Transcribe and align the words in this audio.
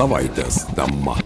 savaitės 0.00 0.62
tema. 0.72 1.18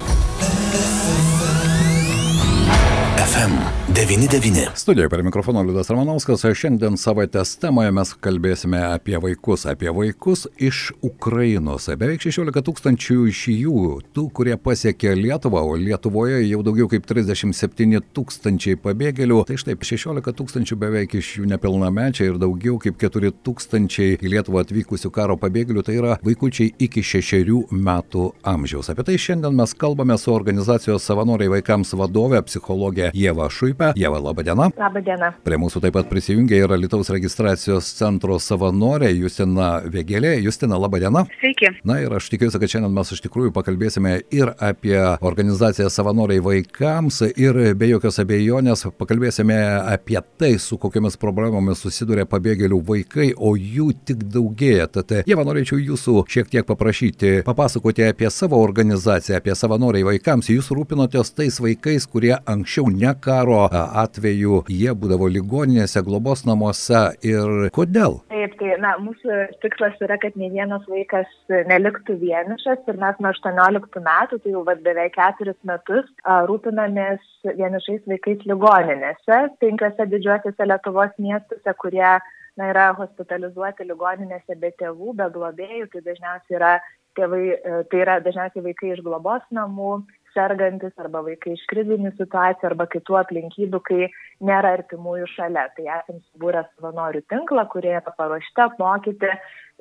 FM99. 3.44 4.68
Studijoje 4.74 5.08
per 5.08 5.24
mikrofoną 5.24 5.62
Liudas 5.62 5.90
Ramanauskas, 5.90 6.46
šiandien 6.56 6.94
savaitės 6.96 7.50
temoje 7.60 7.90
mes 7.92 8.12
kalbėsime 8.24 8.78
apie 8.86 9.18
vaikus, 9.20 9.66
apie 9.68 9.90
vaikus 9.92 10.46
iš 10.56 10.94
Ukrainos. 11.04 11.90
Beveik 12.00 12.24
16 12.24 12.62
tūkstančių 12.64 13.16
iš 13.28 13.42
jų, 13.52 13.82
tų, 14.16 14.24
kurie 14.32 14.56
pasiekė 14.56 15.12
Lietuvą, 15.18 15.60
o 15.60 15.74
Lietuvoje 15.76 16.38
jau 16.46 16.62
daugiau 16.64 16.88
kaip 16.88 17.04
37 17.10 18.00
tūkstančiai 18.16 18.78
pabėgėlių. 18.80 19.42
Tai 19.50 19.58
štai 19.60 19.76
16 19.76 20.32
tūkstančių 20.40 20.80
beveik 20.80 21.18
iš 21.20 21.34
jų 21.42 21.50
nepilnamečiai 21.52 22.30
ir 22.30 22.40
daugiau 22.40 22.78
kaip 22.80 22.96
4 23.02 23.34
tūkstančiai 23.44 24.16
į 24.22 24.32
Lietuvą 24.38 24.64
atvykusių 24.64 25.12
karo 25.12 25.36
pabėgėlių, 25.42 25.84
tai 25.84 25.98
yra 25.98 26.16
vaikučiai 26.24 26.72
iki 26.88 27.04
6 27.04 27.68
metų 27.76 28.30
amžiaus. 28.54 28.88
Apie 28.94 29.04
tai 29.10 29.20
šiandien 29.20 29.60
mes 29.60 29.76
kalbame 29.76 30.16
su 30.16 30.32
organizacijos 30.32 31.04
savanoriai 31.04 31.52
vaikams 31.58 31.92
vadovė, 32.00 32.40
psichologė 32.48 33.12
Jėva 33.34 33.48
Šuipė. 33.50 33.88
Jėva, 33.98 34.20
laba 34.22 34.42
diena. 34.46 34.68
Labą 34.78 35.00
dieną. 35.02 35.30
Prie 35.42 35.56
mūsų 35.58 35.80
taip 35.82 35.96
pat 35.96 36.06
prisijungia 36.06 36.60
ir 36.62 36.72
Lietuvos 36.78 37.10
registracijos 37.10 37.88
centro 37.98 38.36
savanorė 38.38 39.10
Justina 39.10 39.80
Vėgelė. 39.90 40.36
Justina, 40.44 40.78
laba 40.78 41.00
diena. 41.02 41.24
Sveiki. 41.40 41.72
Na 41.86 41.98
ir 42.02 42.14
aš 42.14 42.28
tikiuosi, 42.30 42.60
kad 42.62 42.70
šiandien 42.70 42.94
mes 42.94 43.10
iš 43.10 43.24
tikrųjų 43.24 43.50
pakalbėsime 43.56 44.12
ir 44.34 44.52
apie 44.62 44.94
organizaciją 45.18 45.90
savanoriai 45.90 46.42
vaikams 46.44 47.24
ir 47.32 47.58
be 47.74 47.88
jokios 47.90 48.20
abejonės 48.22 48.86
pakalbėsime 49.00 49.58
apie 49.96 50.20
tai, 50.38 50.52
su 50.62 50.78
kokiamis 50.78 51.18
problemomis 51.18 51.82
susiduria 51.82 52.28
pabėgėlių 52.30 52.78
vaikai, 52.86 53.32
o 53.34 53.56
jų 53.58 53.90
tik 54.06 54.22
daugėja. 54.30 54.86
Tad 54.94 55.16
Jėva, 55.26 55.46
norėčiau 55.48 55.80
jūsų 55.82 56.22
šiek 56.30 56.54
tiek 56.54 56.70
paprašyti 56.70 57.40
papasakoti 57.48 58.06
apie 58.12 58.30
savo 58.30 58.62
organizaciją, 58.62 59.42
apie 59.42 59.58
savanoriai 59.58 60.06
vaikams. 60.12 60.52
Jūs 60.54 60.70
rūpinotės 60.76 61.34
tais 61.34 61.58
vaikais, 61.64 62.06
kurie 62.10 62.36
anksčiau 62.38 62.92
ne 62.94 63.10
karo 63.24 63.62
atveju 63.72 64.62
jie 64.70 64.92
būdavo 65.00 65.28
ligoninėse, 65.32 66.02
globos 66.06 66.44
namuose 66.48 67.02
ir 67.24 67.68
kodėl? 67.76 68.20
Taip, 68.32 68.56
tai 68.60 68.76
na, 68.82 68.94
mūsų 69.02 69.38
tikslas 69.64 69.96
yra, 70.04 70.18
kad 70.22 70.36
ne 70.40 70.50
vienas 70.52 70.84
vaikas 70.90 71.30
neliktų 71.70 72.18
vienišas 72.20 72.84
ir 72.90 73.00
mes 73.00 73.20
nuo 73.24 73.32
18 73.32 74.04
metų, 74.08 74.40
tai 74.44 74.54
jau 74.54 74.64
vad 74.68 74.82
beveik 74.86 75.16
keturis 75.16 75.58
metus, 75.68 76.08
rūpinamės 76.50 77.22
vienišais 77.48 78.04
vaikais 78.10 78.44
ligoninėse, 78.50 79.40
penkiose 79.62 80.08
didžiuosiuose 80.12 80.68
Lietuvos 80.68 81.14
miestuose, 81.22 81.76
kurie 81.80 82.10
na, 82.58 82.68
yra 82.70 82.90
hospitalizuoti 82.98 83.86
ligoninėse 83.88 84.58
be 84.60 84.72
tėvų, 84.80 85.16
be 85.20 85.30
globėjų, 85.36 85.88
tai 85.92 86.04
dažniausiai 86.10 86.58
yra 86.60 86.74
tėvai, 87.18 87.44
tai 87.90 88.02
yra 88.02 88.18
dažniausiai 88.24 88.64
vaikai 88.68 88.94
iš 88.94 89.02
globos 89.06 89.44
namų, 89.54 90.02
sergantis 90.34 90.94
arba 91.00 91.22
vaikai 91.26 91.54
iš 91.56 91.64
krizinių 91.70 92.12
situacijų 92.18 92.70
arba 92.70 92.86
kitų 92.92 93.18
aplinkybių, 93.22 93.80
kai 93.88 94.08
nėra 94.44 94.74
artimųjų 94.78 95.28
šalia. 95.34 95.68
Tai 95.76 95.86
esame 95.98 96.22
subūrę 96.32 96.64
savanorių 96.74 97.24
tinklą, 97.32 97.66
kurie 97.72 97.94
yra 97.96 98.14
paruošti 98.18 98.66
apmokyti 98.66 99.30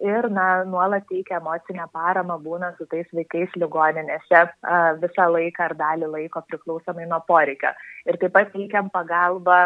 ir 0.01 0.29
na, 0.33 0.63
nuolat 0.65 1.05
teikia 1.09 1.39
emocinę 1.39 1.85
paramą, 1.93 2.39
būna 2.43 2.73
su 2.77 2.87
tais 2.91 3.07
vaikais 3.13 3.53
ligoninėse 3.59 4.41
visą 5.01 5.27
laiką 5.35 5.67
ar 5.67 5.75
dalį 5.79 6.09
laiko 6.15 6.43
priklausomai 6.49 7.05
nuo 7.09 7.19
poreikio. 7.27 7.73
Ir 8.09 8.17
taip 8.19 8.33
pat 8.35 8.49
teikiam 8.51 8.89
pagalbą 8.91 9.59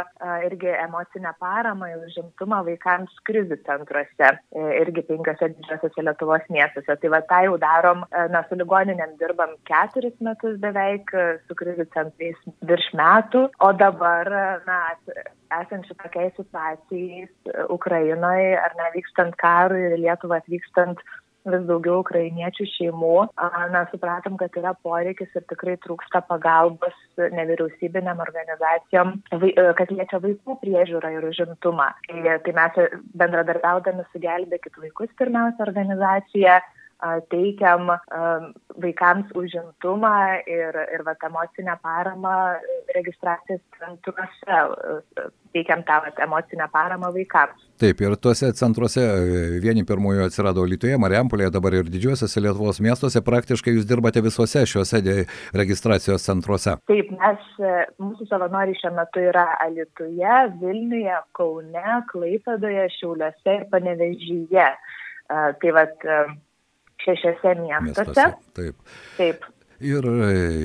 irgi 0.45 0.69
emocinę 0.73 1.31
paramą 1.41 1.89
ir 1.93 2.03
užimtumą 2.09 2.61
vaikams 2.67 3.15
krizių 3.29 3.57
centruose, 3.65 4.33
irgi 4.81 5.05
penkiose 5.07 5.49
didžiosiuose 5.55 6.05
Lietuvos 6.05 6.45
miestuose. 6.53 6.99
Tai 7.01 7.13
va 7.15 7.23
tą 7.31 7.41
jau 7.47 7.57
darom, 7.61 8.05
na, 8.33 8.43
su 8.49 8.59
ligoninėm 8.59 9.17
dirbam 9.21 9.55
keturis 9.69 10.15
metus 10.21 10.59
beveik, 10.61 11.09
su 11.47 11.57
krizių 11.57 11.87
centrais 11.95 12.45
virš 12.69 12.91
metų, 12.99 13.47
o 13.63 13.73
dabar, 13.81 14.31
na, 14.69 14.79
esant 15.61 15.87
šitokiai 15.89 16.33
situacijai 16.35 17.27
Ukrainoje 17.73 18.57
ar 18.59 18.75
nevykstant 18.81 19.37
karui 19.41 19.85
ir 19.87 19.97
Lietuvą 20.01 20.41
atvykstant 20.41 21.01
vis 21.47 21.63
daugiau 21.67 22.01
ukrainiečių 22.01 22.65
šeimų, 22.73 23.13
na, 23.73 23.83
supratom, 23.91 24.37
kad 24.39 24.55
yra 24.59 24.73
poreikis 24.83 25.31
ir 25.37 25.45
tikrai 25.47 25.77
trūksta 25.83 26.21
pagalbos 26.27 26.95
nevyriausybinėm 27.17 28.19
organizacijom, 28.23 29.13
kad 29.31 29.93
liečia 29.93 30.19
vaikų 30.23 30.57
priežiūrą 30.63 31.13
ir 31.15 31.29
užimtumą. 31.29 31.89
Tai, 32.09 32.37
tai 32.43 32.55
mes 32.59 32.81
bendradarbiaudami 33.21 34.07
su 34.11 34.23
Gelbėkit 34.23 34.81
vaikus 34.83 35.13
pirmiausia 35.19 35.63
organizacija 35.67 36.59
teikiam 37.31 37.91
vaikams 38.81 39.29
užimtumą 39.37 40.13
ir, 40.49 40.77
ir 40.93 41.03
vat, 41.05 41.21
emocinę 41.23 41.77
paramą 41.83 42.33
registracijos 42.95 43.61
centruose, 43.77 44.59
teikiam 45.53 45.83
tą 45.85 45.99
vat, 46.05 46.19
emocinę 46.25 46.67
paramą 46.73 47.11
vaikams. 47.13 47.65
Taip, 47.77 48.01
ir 48.01 48.15
tuose 48.17 48.49
centruose 48.57 49.03
vieni 49.61 49.83
pirmųjų 49.85 50.25
atsirado 50.25 50.65
Lietuvoje, 50.65 50.97
Mariampolėje, 51.01 51.51
dabar 51.53 51.77
ir 51.77 51.91
didžiuosiuose 51.93 52.41
Lietuvos 52.41 52.81
miestuose, 52.81 53.21
praktiškai 53.25 53.75
jūs 53.75 53.85
dirbate 53.89 54.23
visuose 54.25 54.65
šiuose 54.65 55.03
registracijos 55.57 56.25
centruose. 56.25 56.77
Taip, 56.89 57.13
mes, 57.21 57.45
mūsų 58.01 58.29
savanoriai 58.31 58.77
šiuo 58.81 58.95
metu 58.97 59.21
yra 59.29 59.45
Alitoje, 59.65 60.41
Vilniuje, 60.63 61.21
Kaune, 61.37 62.01
Klaipėdoje, 62.09 62.89
Šiauliuose 62.97 63.59
ir 63.59 63.69
Panevežyje. 63.69 64.67
Tai 65.27 65.71
vat, 65.75 66.05
uh, 66.99 67.03
šešiose 67.05 67.53
miestuose. 67.61 67.81
miestuose. 67.85 68.25
Taip. 68.57 68.75
Taip. 69.17 69.45
Ir 69.77 70.05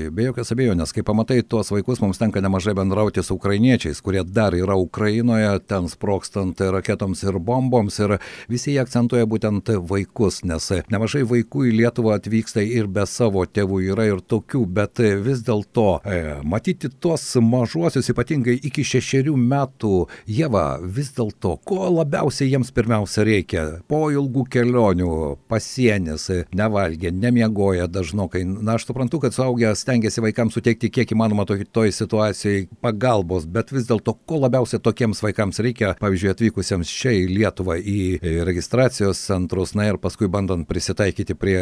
be 0.08 0.24
jokios 0.24 0.54
abejonės, 0.54 0.94
kai 0.96 1.02
pamatai 1.04 1.42
tuos 1.44 1.68
vaikus, 1.68 1.98
mums 2.00 2.16
tenka 2.16 2.40
nemažai 2.40 2.72
bendrauti 2.72 3.20
su 3.20 3.34
ukrainiečiais, 3.36 3.98
kurie 4.00 4.22
dar 4.24 4.54
yra 4.56 4.72
Ukrainoje, 4.80 5.50
ten 5.68 5.90
sprokstant 5.92 6.62
raketoms 6.72 7.20
ir 7.26 7.36
bomboms. 7.36 7.98
Ir 8.00 8.14
visi 8.48 8.72
jie 8.72 8.80
akcentuoja 8.80 9.28
būtent 9.28 9.68
vaikus, 9.90 10.40
nes 10.48 10.70
nemažai 10.88 11.26
vaikų 11.28 11.66
į 11.68 11.74
Lietuvą 11.82 12.14
atvyksta 12.16 12.64
ir 12.64 12.88
be 12.88 13.04
savo 13.04 13.44
tėvų 13.44 13.82
yra 13.92 14.06
ir 14.14 14.22
tokių, 14.24 14.62
bet 14.78 15.02
vis 15.26 15.44
dėlto 15.44 16.00
e, 16.08 16.22
matyti 16.48 16.88
tuos 16.88 17.26
mažuosius, 17.36 18.08
ypatingai 18.14 18.56
iki 18.64 18.80
šešerių 18.94 19.36
metų, 19.36 19.92
Jėva, 20.24 20.80
vis 20.80 21.12
dėlto, 21.12 21.58
ko 21.68 21.90
labiausiai 21.98 22.48
jiems 22.54 22.72
pirmiausia 22.72 23.28
reikia? 23.28 23.66
Po 23.92 24.06
ilgų 24.08 24.48
kelionių, 24.56 25.12
pasienis, 25.52 26.30
nevalgė, 26.56 27.12
nemiegoja 27.12 27.90
dažnokai. 27.92 28.46
Na, 28.48 28.78
aš 28.80 28.88
suprantu, 28.88 29.01
suprantu, 29.02 29.20
kad 29.20 29.34
suaugę 29.34 29.74
stengiasi 29.74 30.22
vaikams 30.22 30.54
suteikti 30.54 30.90
kiek 30.90 31.10
įmanoma 31.12 31.44
toj, 31.46 31.64
toj 31.74 31.90
situacijai 31.90 32.68
pagalbos, 32.82 33.46
bet 33.50 33.72
vis 33.72 33.88
dėlto, 33.88 34.14
ko 34.26 34.38
labiausiai 34.44 34.80
tokiems 34.82 35.22
vaikams 35.22 35.58
reikia, 35.58 35.94
pavyzdžiui, 35.98 36.30
atvykusiems 36.30 36.90
čia 36.90 37.10
į 37.10 37.24
Lietuvą 37.32 37.78
į 37.78 38.20
registracijos 38.46 39.18
centrus, 39.26 39.74
na 39.74 39.88
ir 39.90 39.98
paskui 39.98 40.28
bandant 40.30 40.68
prisitaikyti 40.68 41.34
prie 41.34 41.58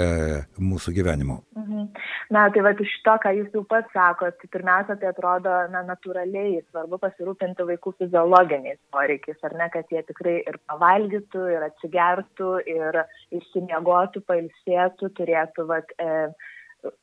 mūsų 0.59 0.93
gyvenimo. 0.99 1.41
Mhm. 1.57 1.89
Na, 2.31 2.45
tai 2.53 2.63
va, 2.63 2.75
iš 2.79 2.93
to, 3.07 3.17
ką 3.25 3.33
jūs 3.35 3.57
jau 3.57 3.65
pats 3.67 3.91
sakot, 3.95 4.37
tai 4.39 4.51
pirmiausia, 4.53 4.95
tai 5.01 5.09
atrodo, 5.11 5.55
na, 5.73 5.81
natūraliai 5.89 6.61
svarbu 6.69 7.01
pasirūpinti 7.03 7.67
vaikų 7.73 7.95
fiziologiniais 8.03 8.79
poreikiais, 8.95 9.41
ar 9.49 9.57
ne, 9.59 9.67
kad 9.73 9.89
jie 9.91 10.05
tikrai 10.07 10.37
ir 10.45 10.61
pavalgytų, 10.71 11.49
ir 11.57 11.67
atsigertų, 11.71 12.53
ir 12.71 13.01
išsimiegotų, 13.41 14.23
pailsėtų, 14.29 15.11
turėtų, 15.19 15.67
va, 15.73 15.81
e, 15.99 16.15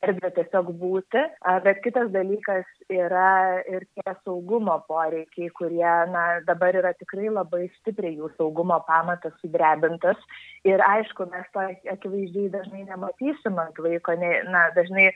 erdvę 0.04 0.30
tiesiog 0.36 0.72
būti, 0.80 1.22
bet 1.64 1.80
kitas 1.84 2.10
dalykas 2.14 2.66
yra 2.92 3.62
ir 3.70 3.86
tie 3.96 4.14
saugumo 4.24 4.78
poreikiai, 4.88 5.50
kurie 5.58 5.94
na, 6.12 6.24
dabar 6.48 6.76
yra 6.80 6.92
tikrai 6.98 7.30
labai 7.30 7.66
stipriai 7.78 8.16
jų 8.18 8.32
saugumo 8.36 8.80
pamatas 8.88 9.34
sudrebintas. 9.42 10.20
Ir 10.68 10.82
aišku, 10.84 11.28
mes 11.32 11.48
to 11.54 11.64
akivaizdžiai 11.94 12.52
dažnai 12.54 12.84
nematysim 12.88 13.58
ant 13.62 13.82
vaiko, 13.84 14.16
ne, 14.20 14.34
na, 14.50 14.68
dažnai 14.76 15.10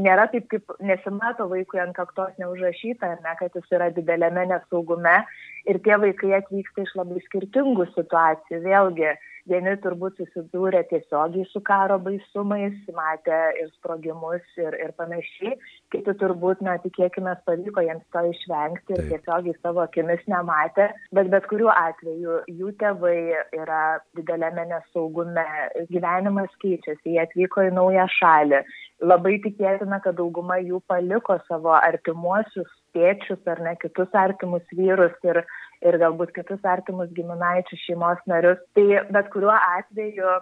nėra 0.00 0.28
taip, 0.32 0.46
kaip 0.48 0.70
nesimato 0.80 1.48
vaikui 1.48 1.80
ant 1.82 1.94
kaktos 1.96 2.32
neužrašyta, 2.40 3.10
ne, 3.24 3.34
kad 3.38 3.54
jis 3.54 3.74
yra 3.76 3.90
didelėme 3.92 4.46
nesaugume 4.48 5.16
ir 5.68 5.80
tie 5.84 5.98
vaikai 6.00 6.38
atvyksta 6.38 6.86
iš 6.86 6.94
labai 6.96 7.20
skirtingų 7.26 7.88
situacijų. 7.92 8.62
Vėlgi, 8.64 9.12
vieni 9.50 9.74
turbūt 9.82 10.18
susidūrė 10.20 10.82
tiesiogiai 10.90 11.46
su 11.50 11.62
karo 11.64 11.98
baisumais, 12.02 12.76
matė 12.96 13.38
ir 13.62 13.70
sprogimus 13.76 14.44
ir, 14.60 14.76
ir 14.78 14.92
panašiai, 15.00 15.56
kiti 15.94 16.14
turbūt, 16.20 16.62
na, 16.66 16.76
tikėkime, 16.84 17.34
pavyko 17.48 17.84
jiems 17.86 18.04
to 18.14 18.24
išvengti 18.32 18.96
ir 18.96 19.04
tiesiogiai 19.12 19.56
savo 19.62 19.84
akimis 19.86 20.24
nematė, 20.30 20.90
bet 21.16 21.32
bet 21.34 21.48
kuriuo 21.50 21.72
atveju 21.74 22.42
jų 22.60 22.74
tėvai 22.82 23.18
yra 23.62 23.82
didelėme 24.18 24.68
nesaugume, 24.72 25.46
gyvenimas 25.92 26.54
keičiasi, 26.62 27.16
jie 27.16 27.24
atvyko 27.24 27.68
į 27.68 27.74
naują 27.80 28.08
šalį. 28.18 28.62
Labai 28.98 29.36
tikėtina, 29.44 30.00
kad 30.02 30.16
dauguma 30.18 30.56
jų 30.58 30.80
paliko 30.90 31.36
savo 31.46 31.70
artimuosius 31.76 32.70
tėčius 32.96 33.38
ar 33.46 33.60
ne 33.62 33.76
kitus 33.78 34.14
artimus 34.16 34.64
vyrus 34.74 35.14
ir 35.28 35.44
ir 35.86 35.98
galbūt 36.02 36.32
kitus 36.34 36.64
artimus 36.66 37.10
giminaičius 37.14 37.84
šeimos 37.86 38.18
narius. 38.26 38.58
Tai 38.74 38.86
bet 39.14 39.28
kuriuo 39.34 39.54
atveju 39.54 40.32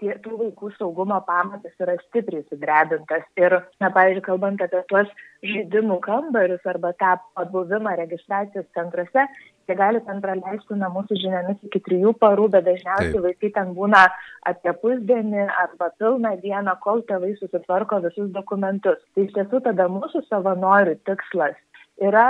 tie, 0.00 0.12
tų 0.22 0.36
vaikų 0.38 0.70
saugumo 0.76 1.16
pamatas 1.26 1.74
yra 1.82 1.96
stipriai 2.04 2.44
sudrebintas. 2.46 3.24
Ir, 3.40 3.56
na, 3.82 3.90
pavyzdžiui, 3.94 4.24
kalbant 4.28 4.62
apie 4.62 4.82
tuos 4.90 5.10
žaidimų 5.42 5.98
kambarius 6.04 6.62
arba 6.70 6.92
tą 7.00 7.16
pabuvimą 7.38 7.96
registracijos 7.98 8.68
centruose, 8.76 9.26
jie 9.66 9.76
gali 9.78 10.02
ten 10.06 10.22
praleisti, 10.22 10.78
na, 10.78 10.90
mūsų 10.94 11.18
žiniomis 11.22 11.66
iki 11.66 11.82
trijų 11.88 12.14
parų, 12.22 12.48
bet 12.54 12.68
dažniausiai 12.68 13.16
Taip. 13.16 13.26
vaikai 13.26 13.52
ten 13.58 13.74
būna 13.76 14.06
apie 14.50 14.76
pusdienį 14.84 15.48
arba 15.64 15.90
pilną 15.98 16.36
dieną, 16.44 16.78
kol 16.84 17.02
tėvai 17.08 17.34
susitvarko 17.40 18.02
visus 18.06 18.30
dokumentus. 18.36 19.02
Tai 19.14 19.26
iš 19.26 19.34
tiesų 19.38 19.64
tada 19.66 19.90
mūsų 19.90 20.26
savanorių 20.30 20.98
tikslas 21.08 21.58
yra 22.02 22.26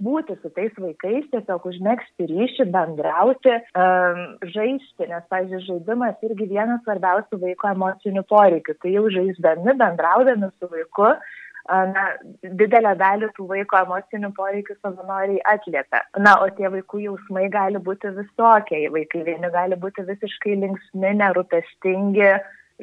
būti 0.00 0.36
su 0.40 0.50
tais 0.56 0.72
vaikais, 0.80 1.26
tiesiog 1.32 1.66
užmėgsti 1.70 2.28
ryšį, 2.30 2.66
bendrauti, 2.72 3.52
um, 3.76 4.22
žaisti, 4.54 5.08
nes, 5.10 5.26
pavyzdžiui, 5.32 5.66
žaidimas 5.66 6.24
irgi 6.26 6.48
vienas 6.50 6.80
svarbiausių 6.86 7.40
vaiko 7.44 7.70
emocinių 7.74 8.24
poreikių. 8.30 8.78
Tai 8.80 8.94
jau 8.96 9.04
žaisdami, 9.12 9.76
bendraudami 9.82 10.50
su 10.56 10.70
vaiku, 10.72 11.12
na, 11.70 12.06
didelę 12.42 12.94
dalį 12.98 13.28
tų 13.36 13.46
vaiko 13.50 13.82
emocinių 13.84 14.32
poreikių 14.36 14.76
savanoriai 14.80 15.42
atliepia. 15.52 16.02
Na, 16.18 16.38
o 16.42 16.48
tie 16.56 16.70
vaikų 16.72 17.04
jausmai 17.04 17.48
gali 17.52 17.78
būti 17.78 18.14
visokie. 18.16 18.86
Vaikai 18.94 19.22
vieni 19.28 19.52
gali 19.52 19.76
būti 19.76 20.06
visiškai 20.08 20.56
linksmi, 20.64 21.12
nerūpestingi, 21.20 22.32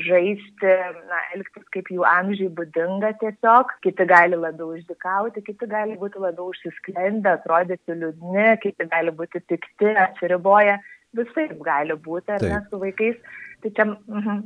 žaisti, 0.06 0.74
na, 1.10 1.22
elgtis 1.36 1.66
kaip 1.74 1.90
jų 1.94 2.06
amžiai 2.08 2.52
būdinga 2.58 3.14
tiesiog, 3.22 3.74
kiti 3.86 4.06
gali 4.10 4.38
labiau 4.40 4.76
išdikauti, 4.78 5.44
kiti 5.48 5.70
gali 5.72 5.98
būti 6.02 6.22
labiau 6.22 6.52
užsisklendę, 6.54 7.38
atrodyti 7.38 7.98
liūdni, 7.98 8.48
kiti 8.64 8.88
gali 8.92 9.14
būti 9.18 9.42
pikti, 9.50 9.94
atsiriboję, 10.06 10.78
visai 11.18 11.48
gali 11.66 11.98
būti, 12.08 12.36
ar 12.36 12.44
Taip. 12.44 12.54
ne, 12.54 12.62
su 12.70 12.82
vaikais 12.84 13.18
Tai 13.58 13.72
čia, 13.74 13.86
mhm. 13.90 14.44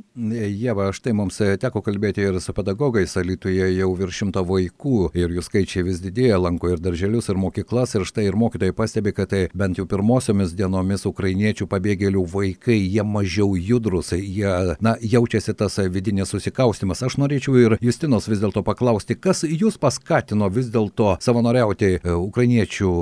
Jeva, 0.56 0.86
štai 0.96 1.12
mums 1.12 1.36
teko 1.60 1.82
kalbėti 1.84 2.24
ir 2.24 2.38
su 2.40 2.54
pedagogais, 2.56 3.12
Alitoje 3.20 3.66
jau 3.76 3.90
virš 3.98 4.22
šimto 4.22 4.40
vaikų 4.48 5.10
ir 5.18 5.34
jų 5.36 5.44
skaičiai 5.44 5.84
vis 5.84 6.00
didėja, 6.00 6.38
lanko 6.40 6.70
ir 6.72 6.80
darželius, 6.80 7.28
ir 7.28 7.36
mokyklas, 7.36 7.92
ir 7.92 8.06
štai 8.08 8.24
ir 8.30 8.38
mokytojai 8.40 8.72
pastebi, 8.76 9.12
kad 9.12 9.28
tai 9.34 9.42
bent 9.52 9.76
jau 9.76 9.84
pirmosiomis 9.88 10.54
dienomis 10.56 11.04
ukrainiečių 11.10 11.68
pabėgėlių 11.68 12.24
vaikai, 12.32 12.78
jie 12.80 13.04
mažiau 13.04 13.52
judrus, 13.52 14.14
jie, 14.16 14.48
na, 14.80 14.94
jaučiasi 14.96 15.52
tas 15.60 15.76
vidinės 15.92 16.32
susikaustimas. 16.32 17.04
Aš 17.04 17.18
norėčiau 17.20 17.58
ir 17.60 17.76
Justinos 17.84 18.30
vis 18.32 18.40
dėlto 18.40 18.64
paklausti, 18.64 19.18
kas 19.20 19.44
jūs 19.44 19.76
paskatino 19.82 20.48
vis 20.48 20.72
dėlto 20.72 21.18
savanoriauti 21.20 21.98
e, 21.98 22.16
ukrainiečių 22.16 22.94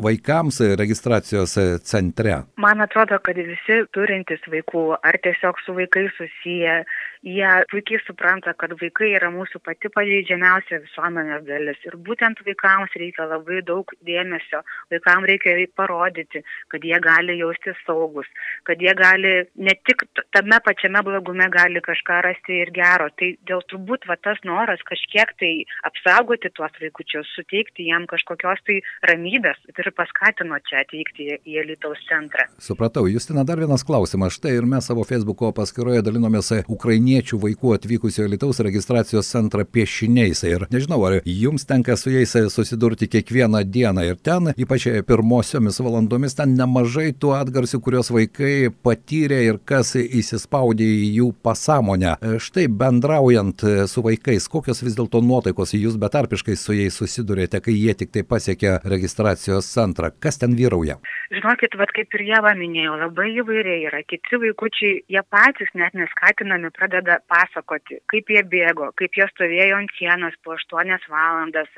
vaikams 0.00 0.62
registracijos 0.80 1.58
centre? 1.84 2.40
Man 2.56 2.80
atrodo, 2.80 3.20
kad 3.20 3.36
visi 3.36 3.82
turintys 3.92 4.48
vaikų 4.48 4.88
ar 5.04 5.20
tiesiog 5.20 5.41
tiesiog 5.42 5.56
su 5.66 5.74
vaikais 5.74 6.12
susiję. 6.16 6.84
Jie 7.22 7.48
puikiai 7.70 8.00
supranta 8.06 8.52
kad 8.58 8.72
vaikai 8.80 9.12
yra 9.14 9.28
mūsų 9.30 9.60
pati 9.62 9.88
pažeidžiamiausia 9.94 10.80
visuomenės 10.82 11.44
dalis. 11.46 11.78
Ir 11.86 11.94
būtent 11.94 12.40
vaikams 12.42 12.90
reikia 12.98 13.28
labai 13.30 13.62
daug 13.62 13.86
dėmesio. 14.02 14.62
Vaikam 14.90 15.24
reikia 15.24 15.54
parodyti 15.76 16.42
kad 16.68 16.82
jie 16.82 16.98
gali 16.98 17.38
jaustis 17.38 17.78
saugūs 17.86 18.26
kad 18.66 18.82
jie 18.82 18.94
gali 18.98 19.46
ne 19.54 19.74
tik 19.86 20.02
tame 20.34 20.58
pačiame 20.64 21.02
blogume 21.06 21.46
gali 21.50 21.80
kažką 21.80 22.22
rasti 22.26 22.58
ir 22.64 22.72
gero. 22.74 23.08
Tai 23.14 23.28
dėl 23.46 23.62
turbūt 23.70 24.08
va 24.10 24.18
tas 24.18 24.42
noras 24.44 24.82
kažkiek 24.82 25.30
tai 25.38 25.52
apsaugoti 25.86 26.50
tuos 26.56 26.74
vaikučius 26.82 27.30
suteikti 27.36 27.86
jiem 27.86 28.08
kažkokios 28.10 28.66
tai 28.66 28.80
ramybės 29.06 29.62
ir 29.70 29.92
paskatino 29.94 30.58
čia 30.66 30.82
atvykti 30.82 31.38
į 31.38 31.60
alytaus 31.62 32.02
centrą. 32.10 32.48
Supratau. 32.58 33.06
Justina 33.06 33.46
dar 33.46 33.62
vienas 33.62 33.86
klausimas. 33.86 34.34
Štai 34.34 34.56
ir 34.58 34.66
mes 34.66 34.90
savo 34.90 35.06
feisbuko 35.32 35.52
paskyroje 35.56 36.02
dalinomės 36.04 36.50
ukrainiečių 36.68 37.38
vaikų 37.40 37.74
atvykusių 37.76 38.26
į 38.26 38.30
Lietuvos 38.32 38.60
registracijos 38.60 39.30
centrą 39.32 39.64
piešiniais. 39.64 40.42
Ir 40.44 40.66
nežinau, 40.70 41.00
ar 41.06 41.22
jums 41.24 41.64
tenka 41.64 41.96
su 41.96 42.10
jais 42.10 42.32
susidurti 42.52 43.08
kiekvieną 43.08 43.62
dieną. 43.64 44.04
Ir 44.04 44.16
ten, 44.16 44.52
ypač 44.56 44.88
pirmosiomis 45.06 45.80
valandomis, 45.80 46.34
ten 46.34 46.54
nemažai 46.56 47.12
tų 47.14 47.32
atgarsių, 47.38 47.80
kuriuos 47.80 48.10
vaikai 48.12 48.70
patyrė 48.84 49.42
ir 49.46 49.58
kas 49.64 49.94
įsispaudė 49.96 50.84
į 50.84 51.08
jų 51.18 51.30
pasąmonę. 51.42 52.16
Štai 52.38 52.68
bendraujant 52.68 53.64
su 53.88 54.04
vaikais, 54.04 54.48
kokios 54.52 54.82
vis 54.84 54.96
dėlto 54.98 55.22
nuotaikos 55.22 55.72
jūs 55.78 55.96
betarpiškai 55.96 56.56
su 56.56 56.76
jais 56.76 56.98
susidurėte, 56.98 57.62
kai 57.62 57.72
jie 57.72 57.94
tik 57.94 58.12
tai 58.12 58.26
pasiekė 58.26 58.82
registracijos 58.84 59.70
centrą. 59.72 60.12
Kas 60.20 60.40
ten 60.42 60.56
vyrauja? 60.58 60.98
Žinokit, 61.32 61.78
vad 61.80 61.92
kaip 61.96 62.12
ir 62.18 62.26
jie 62.28 62.40
minėjo, 62.58 62.98
labai 63.00 63.30
įvairiai 63.40 63.86
yra. 63.88 64.02
Kiti 64.04 64.36
vaikučiai, 64.42 65.04
jie 65.08 65.21
patys 65.30 65.70
net 65.78 65.94
neskatinami 65.98 66.70
pradeda 66.74 67.18
pasakoti, 67.30 68.00
kaip 68.10 68.30
jie 68.32 68.42
bėgo, 68.42 68.90
kaip 68.98 69.16
jie 69.18 69.26
stovėjo 69.30 69.78
ant 69.78 69.92
sienos 69.98 70.36
po 70.44 70.56
8 70.56 71.08
valandas, 71.12 71.70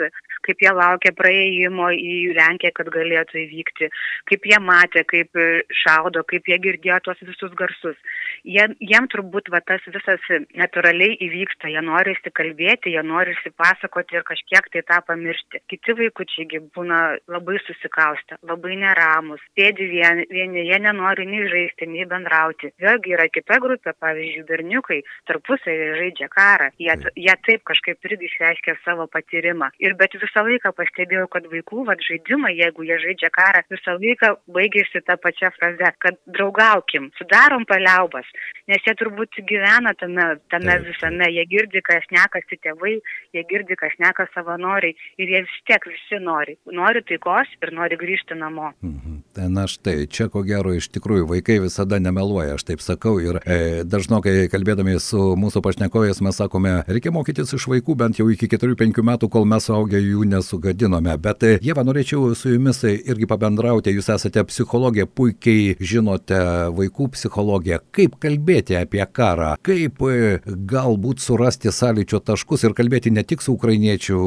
kaip 0.46 0.62
jie 0.62 0.73
laukė 0.75 1.14
praėjimo 1.17 1.91
į 1.94 2.14
Lenkiją, 2.37 2.73
kad 2.76 2.91
galėtų 2.94 3.41
įvykti, 3.44 3.91
kaip 4.31 4.49
jie 4.50 4.61
matė, 4.61 5.05
kaip 5.08 5.41
šaudo, 5.82 6.25
kaip 6.29 6.49
jie 6.50 6.58
girdėjo 6.67 7.00
tuos 7.05 7.20
visus 7.25 7.55
garsus. 7.58 7.99
Jie, 8.44 8.67
jiem 8.81 9.08
turbūt 9.12 9.50
va, 9.52 9.61
tas 9.64 9.85
visas 9.88 10.20
natūraliai 10.56 11.17
įvyksta, 11.25 11.70
jie 11.73 11.82
nori 11.85 12.14
įsikalbėti, 12.17 12.93
jie 12.94 13.05
nori 13.06 13.35
įsipasakoti 13.38 14.19
ir 14.19 14.26
kažkiek 14.29 14.69
tai 14.73 14.85
tą 14.88 15.00
pamiršti. 15.08 15.62
Kiti 15.70 15.96
vaikučiai 16.00 16.61
būna 16.76 17.00
labai 17.31 17.61
susikaustę, 17.64 18.38
labai 18.46 18.76
neramus, 18.82 19.43
sėdi 19.56 19.88
vieni, 19.91 20.26
vieni, 20.31 20.67
jie 20.69 20.81
nenori 20.82 21.26
nei 21.29 21.49
žaisti, 21.50 21.88
nei 21.91 22.06
bendrauti. 22.08 22.73
Vėlgi 22.82 23.17
yra 23.17 23.29
kita 23.34 23.58
grupė, 23.62 23.94
pavyzdžiui, 24.00 24.44
berniukai, 24.48 25.00
tarpusavį 25.28 25.88
žaidžia 26.00 26.28
karą. 26.32 26.70
Jie, 26.82 26.94
jie 27.19 27.34
taip 27.46 27.64
kažkaip 27.70 28.08
irgi 28.08 28.28
išreiškia 28.31 28.76
savo 28.84 29.06
patyrimą. 29.10 29.70
Ir 29.82 29.96
bet 30.00 30.16
visą 30.20 30.44
laiką 30.46 30.75
pastebėjau, 30.78 31.26
kad 31.32 31.48
vaikų 31.52 31.86
vad 31.88 32.02
žaidimai, 32.06 32.54
jeigu 32.58 32.86
jie 32.88 32.98
žaidžia 33.06 33.31
karą, 33.34 33.64
visą 33.75 33.96
laiką 33.98 34.32
baigėsi 34.56 35.02
tą 35.06 35.19
pačią 35.22 35.52
frazę, 35.58 35.92
kad 36.04 36.20
draugaukim, 36.38 37.10
sudarom 37.19 37.66
paliaubas, 37.69 38.28
nes 38.70 38.84
jie 38.86 38.96
turbūt 39.00 39.40
gyvena 39.48 39.94
tame, 40.00 40.28
tame 40.52 40.78
visame, 40.86 41.31
jie 41.34 41.46
girdi, 41.50 41.82
kas 41.84 42.06
nekasi 42.14 42.60
tėvai, 42.62 42.96
jie 43.36 43.44
girdi, 43.50 43.78
kas 43.81 43.94
neka 44.02 44.28
savanoriai 44.34 44.96
ir 45.19 45.34
jie 45.36 45.44
vis 45.46 45.60
tiek 45.69 45.90
visi 45.90 46.20
nori. 46.22 46.58
Nori 46.81 47.04
taikos 47.08 47.50
ir 47.62 47.75
nori 47.76 48.00
grįžti 48.00 48.38
namo. 48.38 48.72
Mhm. 48.82 49.13
Na 49.36 49.66
štai, 49.66 50.06
čia 50.06 50.28
ko 50.31 50.44
gero 50.46 50.70
iš 50.76 50.86
tikrųjų 50.94 51.26
vaikai 51.26 51.56
visada 51.64 51.98
nemeluoja, 51.98 52.54
aš 52.54 52.64
taip 52.69 52.82
sakau. 52.84 53.16
Ir 53.19 53.40
e, 53.42 53.82
dažnokai 53.82 54.46
kalbėdami 54.52 54.94
su 55.02 55.32
mūsų 55.40 55.62
pašnekovės 55.64 56.20
mes 56.22 56.38
sakome, 56.38 56.75
reikia 56.86 57.10
mokytis 57.14 57.50
iš 57.56 57.67
vaikų 57.72 57.96
bent 57.98 58.20
jau 58.20 58.29
iki 58.31 58.46
4-5 58.53 59.00
metų, 59.03 59.29
kol 59.32 59.46
mes 59.50 59.67
suaugę 59.67 59.98
jų 59.98 60.22
nesugadinome. 60.31 61.17
Bet 61.19 61.43
e, 61.48 61.56
Jeva, 61.67 61.82
norėčiau 61.86 62.31
su 62.38 62.53
jumis 62.53 62.84
irgi 62.86 63.26
pabendrauti, 63.31 63.94
jūs 63.96 64.12
esate 64.14 64.44
psichologė, 64.46 65.08
puikiai 65.10 65.74
žinote 65.82 66.38
vaikų 66.79 67.10
psichologiją. 67.17 67.81
Kaip 67.94 68.14
kalbėti 68.22 68.79
apie 68.79 69.03
karą, 69.03 69.56
kaip 69.67 69.98
e, 70.06 70.38
galbūt 70.46 71.24
surasti 71.24 71.74
sąlyčio 71.74 72.22
taškus 72.22 72.69
ir 72.69 72.79
kalbėti 72.79 73.10
ne 73.10 73.26
tik 73.26 73.43
su 73.43 73.56
ukrainiečių 73.58 74.22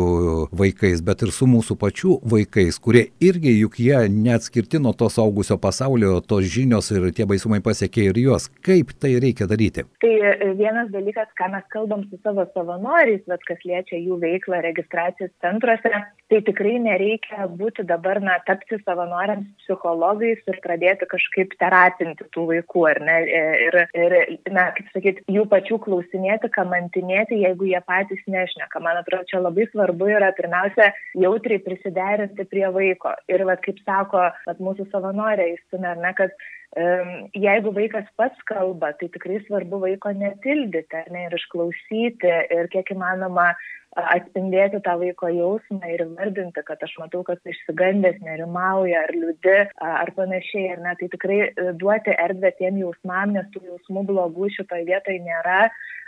vaikais, 0.51 1.05
bet 1.07 1.23
ir 1.23 1.31
su 1.31 1.47
mūsų 1.47 1.79
pačių 1.79 2.19
vaikais, 2.27 2.83
kurie 2.83 3.07
irgi 3.23 3.55
juk 3.61 3.79
jie 3.79 4.03
neatskirti 4.11 4.83
nuo 4.83 4.96
to 4.99 5.09
saugusio 5.13 5.57
pasaulio 5.61 6.19
tos 6.21 6.47
žinios 6.53 6.91
ir 6.95 7.09
tie 7.15 7.27
baisumai 7.29 7.61
pasiekė 7.63 8.09
ir 8.11 8.21
juos. 8.23 8.49
Kaip 8.65 8.93
tai 9.01 9.15
reikia 9.23 9.47
daryti? 9.49 9.85
Tai 10.03 10.13
e, 10.13 10.51
vienas 10.59 10.91
dalykas, 10.93 11.29
ką 11.39 11.51
mes 11.53 11.65
kalbam 11.73 12.05
su 12.09 12.19
savo 12.23 12.45
savanoriais, 12.53 13.23
bet 13.29 13.43
kas 13.47 13.61
liečia 13.67 13.99
jų 13.99 14.19
veiklą 14.21 14.61
registracijos 14.65 15.33
centruose, 15.43 15.91
tai 16.31 16.41
tikrai 16.49 16.75
nereikia 16.83 17.47
būti 17.59 17.85
dabar, 17.87 18.19
na, 18.23 18.37
tapti 18.47 18.79
savanoriams 18.83 19.47
psichologais 19.63 20.41
ir 20.49 20.59
pradėti 20.63 21.07
kažkaip 21.09 21.55
terapinti 21.61 22.27
tų 22.35 22.47
vaikų, 22.51 22.85
ar 22.91 23.01
ne? 23.07 23.17
E, 23.27 23.43
ir, 23.67 23.79
ir 23.95 24.17
na, 24.53 24.69
kaip 24.77 24.91
sakyti, 24.95 25.25
jų 25.31 25.45
pačių 25.51 25.79
klausinėti, 25.85 26.51
kamantinėti, 26.55 27.41
jeigu 27.45 27.69
jie 27.69 27.81
patys 27.87 28.23
nešneka. 28.27 28.81
Man 28.83 28.99
atrodo, 29.01 29.27
čia 29.31 29.41
labai 29.43 29.67
svarbu 29.71 30.09
yra 30.17 30.31
pirmiausia 30.37 30.91
jautriai 31.17 31.61
prisiderinti 31.63 32.47
prie 32.49 32.67
vaiko. 32.73 33.13
Ir, 33.31 33.45
va, 33.47 33.57
kaip 33.61 33.79
sako, 33.85 34.27
va, 34.47 34.57
mūsų 34.63 34.86
savanorė 34.91 35.49
įstumė, 35.55 35.93
ar 35.93 36.03
ne, 36.03 36.13
kad 36.17 36.33
um, 36.33 37.15
jeigu 37.37 37.73
vaikas 37.75 38.07
pats 38.19 38.45
kalba, 38.49 38.93
tai 38.99 39.09
tikrai 39.13 39.41
svarbu 39.45 39.81
vaiko 39.85 40.13
netildyti, 40.15 41.03
ne, 41.13 41.25
ir 41.27 41.37
išklausyti, 41.39 42.37
ir 42.57 42.71
kiek 42.73 42.95
įmanoma 42.95 43.51
atspindėti 43.97 44.79
tą 44.85 44.93
vaiko 45.01 45.29
jausmą 45.33 45.89
ir 45.89 46.03
vardinti, 46.17 46.61
kad 46.67 46.81
aš 46.85 46.93
matau, 47.01 47.23
kad 47.25 47.41
išsigandęs, 47.49 48.19
nerimauja, 48.25 49.03
ar 49.07 49.13
liūdi, 49.15 49.57
ar 49.81 50.11
panašiai, 50.17 50.75
ar 50.75 50.83
ne, 50.85 50.95
tai 50.99 51.09
tikrai 51.13 51.39
e, 51.47 51.69
duoti 51.81 52.13
erdvę 52.13 52.51
tiem 52.59 52.77
jausmam, 52.83 53.33
nes 53.33 53.47
tų 53.53 53.63
jausmų 53.71 54.05
blogų 54.11 54.51
šitoje 54.57 54.85
vietoje 54.91 55.23
nėra 55.25 55.63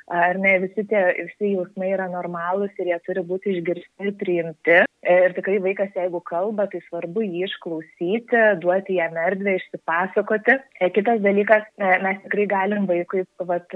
ar 0.10 0.38
ne, 0.42 0.58
visi 0.66 0.86
tie 0.90 1.02
visi 1.22 1.54
jausmai 1.56 1.94
yra 1.96 2.10
normalūs 2.12 2.78
ir 2.82 2.94
jie 2.94 3.00
turi 3.06 3.26
būti 3.32 3.56
išgirsti 3.56 4.10
ir 4.10 4.16
priimti. 4.20 4.80
Ir 5.10 5.32
tikrai 5.32 5.62
vaikas, 5.64 5.94
jeigu 5.96 6.20
kalba, 6.28 6.66
tai 6.68 6.82
svarbu 6.84 7.22
jį 7.24 7.46
išklausyti, 7.46 8.40
duoti 8.60 8.98
jam 8.98 9.16
erdvę 9.16 9.54
išsipasakoti. 9.56 10.58
Kitas 10.98 11.22
dalykas, 11.24 11.64
mes 11.80 12.18
tikrai 12.26 12.48
galim 12.52 12.88
vaikui, 12.90 13.24
vat, 13.48 13.72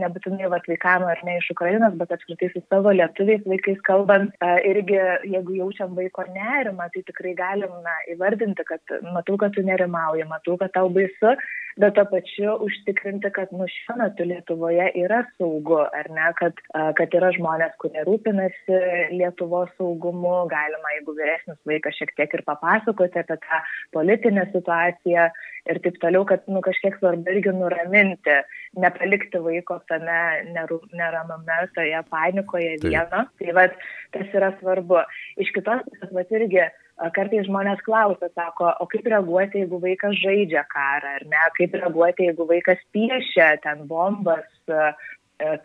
nebūtinai 0.00 0.48
vat, 0.54 0.64
vaikam 0.70 1.04
ar 1.10 1.20
ne 1.28 1.36
iš 1.42 1.50
Ukrainos, 1.52 1.98
bet 2.00 2.14
apskritai 2.16 2.48
su 2.54 2.64
savo 2.64 2.94
lietuviais 2.96 3.44
vaikais 3.44 3.82
kalbant, 3.84 4.32
irgi 4.64 4.96
jeigu 5.34 5.58
jaučiam 5.58 5.92
vaiko 5.98 6.24
nerimą, 6.32 6.88
tai 6.96 7.04
tikrai 7.12 7.34
galim 7.36 7.76
na, 7.84 7.98
įvardinti, 8.14 8.64
kad 8.64 8.96
matau, 9.12 9.36
kad 9.36 9.52
tu 9.52 9.66
nerimauji, 9.68 10.24
matau, 10.32 10.56
kad 10.64 10.72
tau 10.72 10.88
baisu, 10.96 11.36
bet 11.80 11.94
to 11.98 12.04
pačiu 12.10 12.56
užtikrinti, 12.66 13.30
kad 13.34 13.52
nu 13.52 13.66
šiuo 13.70 13.96
metu 14.00 14.26
Lietuvoje 14.28 14.90
yra 15.00 15.22
saugu, 15.38 15.80
ar 15.84 16.10
ne, 16.14 16.28
kad, 16.38 16.60
kad 16.98 17.16
yra 17.18 17.32
žmonės, 17.36 17.74
kurie 17.82 18.04
rūpinasi 18.06 18.80
Lietuvos 19.14 19.72
saugumu, 19.78 20.36
galima, 20.52 20.94
jeigu 20.98 21.16
vyresnis 21.18 21.58
vaikas 21.68 21.98
šiek 21.98 22.14
tiek 22.18 22.38
ir 22.38 22.44
papasakoti 22.46 23.22
apie 23.22 23.38
tą 23.42 23.60
politinę 23.96 24.46
situaciją 24.52 25.28
ir 25.70 25.80
taip 25.84 25.98
toliau, 26.02 26.24
kad 26.28 26.44
nu, 26.50 26.60
kažkiek 26.64 26.96
svarbu 27.00 27.32
irgi 27.32 27.54
nuraminti, 27.56 28.38
nepalikti 28.80 29.40
vaiko 29.42 29.80
tame 29.88 30.18
neramame, 30.52 31.60
toje 31.76 32.02
panikoje 32.10 32.76
vieno. 32.84 33.24
Tai 33.40 33.58
vad, 33.58 33.76
tas 34.14 34.36
yra 34.36 34.52
svarbu. 34.60 35.02
Iš 35.40 35.54
kitos 35.56 35.84
pusės, 35.88 36.12
vad 36.14 36.34
irgi 36.36 36.66
kartais 37.14 37.46
žmonės 37.48 37.80
klausia, 37.86 38.30
sako, 38.34 38.70
o 38.80 38.86
kaip 38.90 39.06
reaguoti, 39.10 39.64
jeigu 39.64 39.80
vaikas 39.82 40.18
žaidžia 40.20 40.64
karą, 40.70 41.16
ar 41.20 41.24
ne, 41.30 41.46
kaip 41.58 41.74
reaguoti, 41.78 42.28
jeigu 42.30 42.46
vaikas 42.50 42.82
piešia 42.94 43.54
ten 43.64 43.86
bombas, 43.90 44.46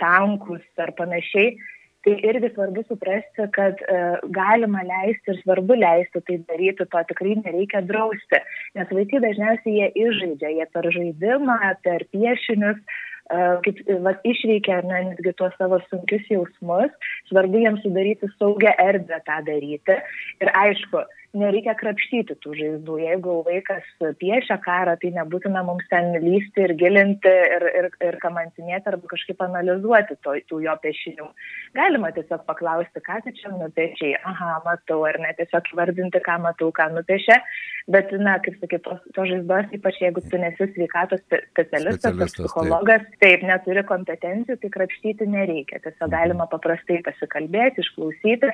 tankus 0.01 0.65
ar 0.77 0.95
panašiai. 0.97 1.53
Tai 2.07 2.13
irgi 2.23 2.47
svarbu 2.53 2.85
suprasti, 2.87 3.43
kad 3.51 3.81
e, 3.83 3.95
galima 4.31 4.85
leisti 4.87 5.33
ir 5.33 5.41
svarbu 5.41 5.75
leisti 5.75 6.21
tai 6.23 6.37
daryti, 6.47 6.85
to 6.87 7.01
tikrai 7.09 7.33
nereikia 7.41 7.81
drausti, 7.83 8.39
nes 8.79 8.93
vaikai 8.95 9.19
dažniausiai 9.25 9.73
jie 9.75 9.89
išžaidžia, 10.05 10.53
jie 10.61 10.67
per 10.71 10.87
žaidimą, 10.95 11.57
per 11.83 12.05
piešinius, 12.15 12.79
kaip 13.65 13.81
va, 14.05 14.15
išveikia, 14.25 14.79
na, 14.87 15.03
netgi 15.11 15.35
tuos 15.37 15.53
savo 15.59 15.81
sunkius 15.89 16.23
jausmus, 16.31 16.95
svarbu 17.29 17.61
jiems 17.61 17.83
sudaryti 17.83 18.31
saugią 18.37 18.73
erdvę 18.79 19.19
tą 19.27 19.41
daryti. 19.45 19.99
Ir 20.41 20.53
aišku, 20.55 21.03
nereikia 21.37 21.75
krapštyti 21.77 22.35
tų 22.43 22.53
žaizdų. 22.57 22.97
Jeigu 23.03 23.35
vaikas 23.45 23.85
piešia 24.21 24.57
karą, 24.63 24.95
tai 25.01 25.11
nebūtina 25.15 25.61
mums 25.67 25.85
ten 25.91 26.11
lysti 26.23 26.65
ir 26.65 26.73
gilinti 26.79 27.29
ir, 27.29 27.65
ir, 27.81 27.89
ir 28.05 28.17
kamantinėti 28.23 28.91
arba 28.91 29.11
kažkaip 29.11 29.41
analizuoti 29.45 30.17
to, 30.25 30.35
tų 30.49 30.61
jo 30.65 30.75
piešinių. 30.83 31.27
Galima 31.77 32.11
tiesiog 32.15 32.45
paklausti, 32.49 33.03
ką 33.05 33.21
tu 33.25 33.35
čia 33.37 33.53
nupiešiai, 33.53 34.15
aha, 34.25 34.59
matau, 34.65 35.03
ar 35.09 35.19
ne 35.21 35.33
tiesiog 35.37 35.69
vardinti, 35.77 36.23
ką 36.25 36.39
matau, 36.47 36.71
ką 36.75 36.89
nupiešia. 36.97 37.37
Bet, 37.89 38.11
na, 38.21 38.35
kaip 38.43 38.59
sakyt, 38.61 38.83
tos, 38.85 38.99
tos 39.15 39.25
žaizdos, 39.31 39.71
ypač 39.73 39.95
jeigu 40.03 40.21
tu 40.29 40.37
nesi 40.37 40.67
sveikatos 40.75 41.23
specialistas, 41.25 42.11
specialistas 42.13 42.35
psichologas, 42.35 43.05
taip. 43.15 43.21
taip, 43.23 43.45
neturi 43.49 43.81
kompetencijų, 43.89 44.59
tai 44.61 44.69
krapštyti 44.75 45.25
nereikia. 45.25 45.79
Tiesiog 45.81 46.13
galima 46.13 46.45
paprastai 46.51 46.99
pasikalbėti, 47.07 47.81
išklausyti. 47.81 48.51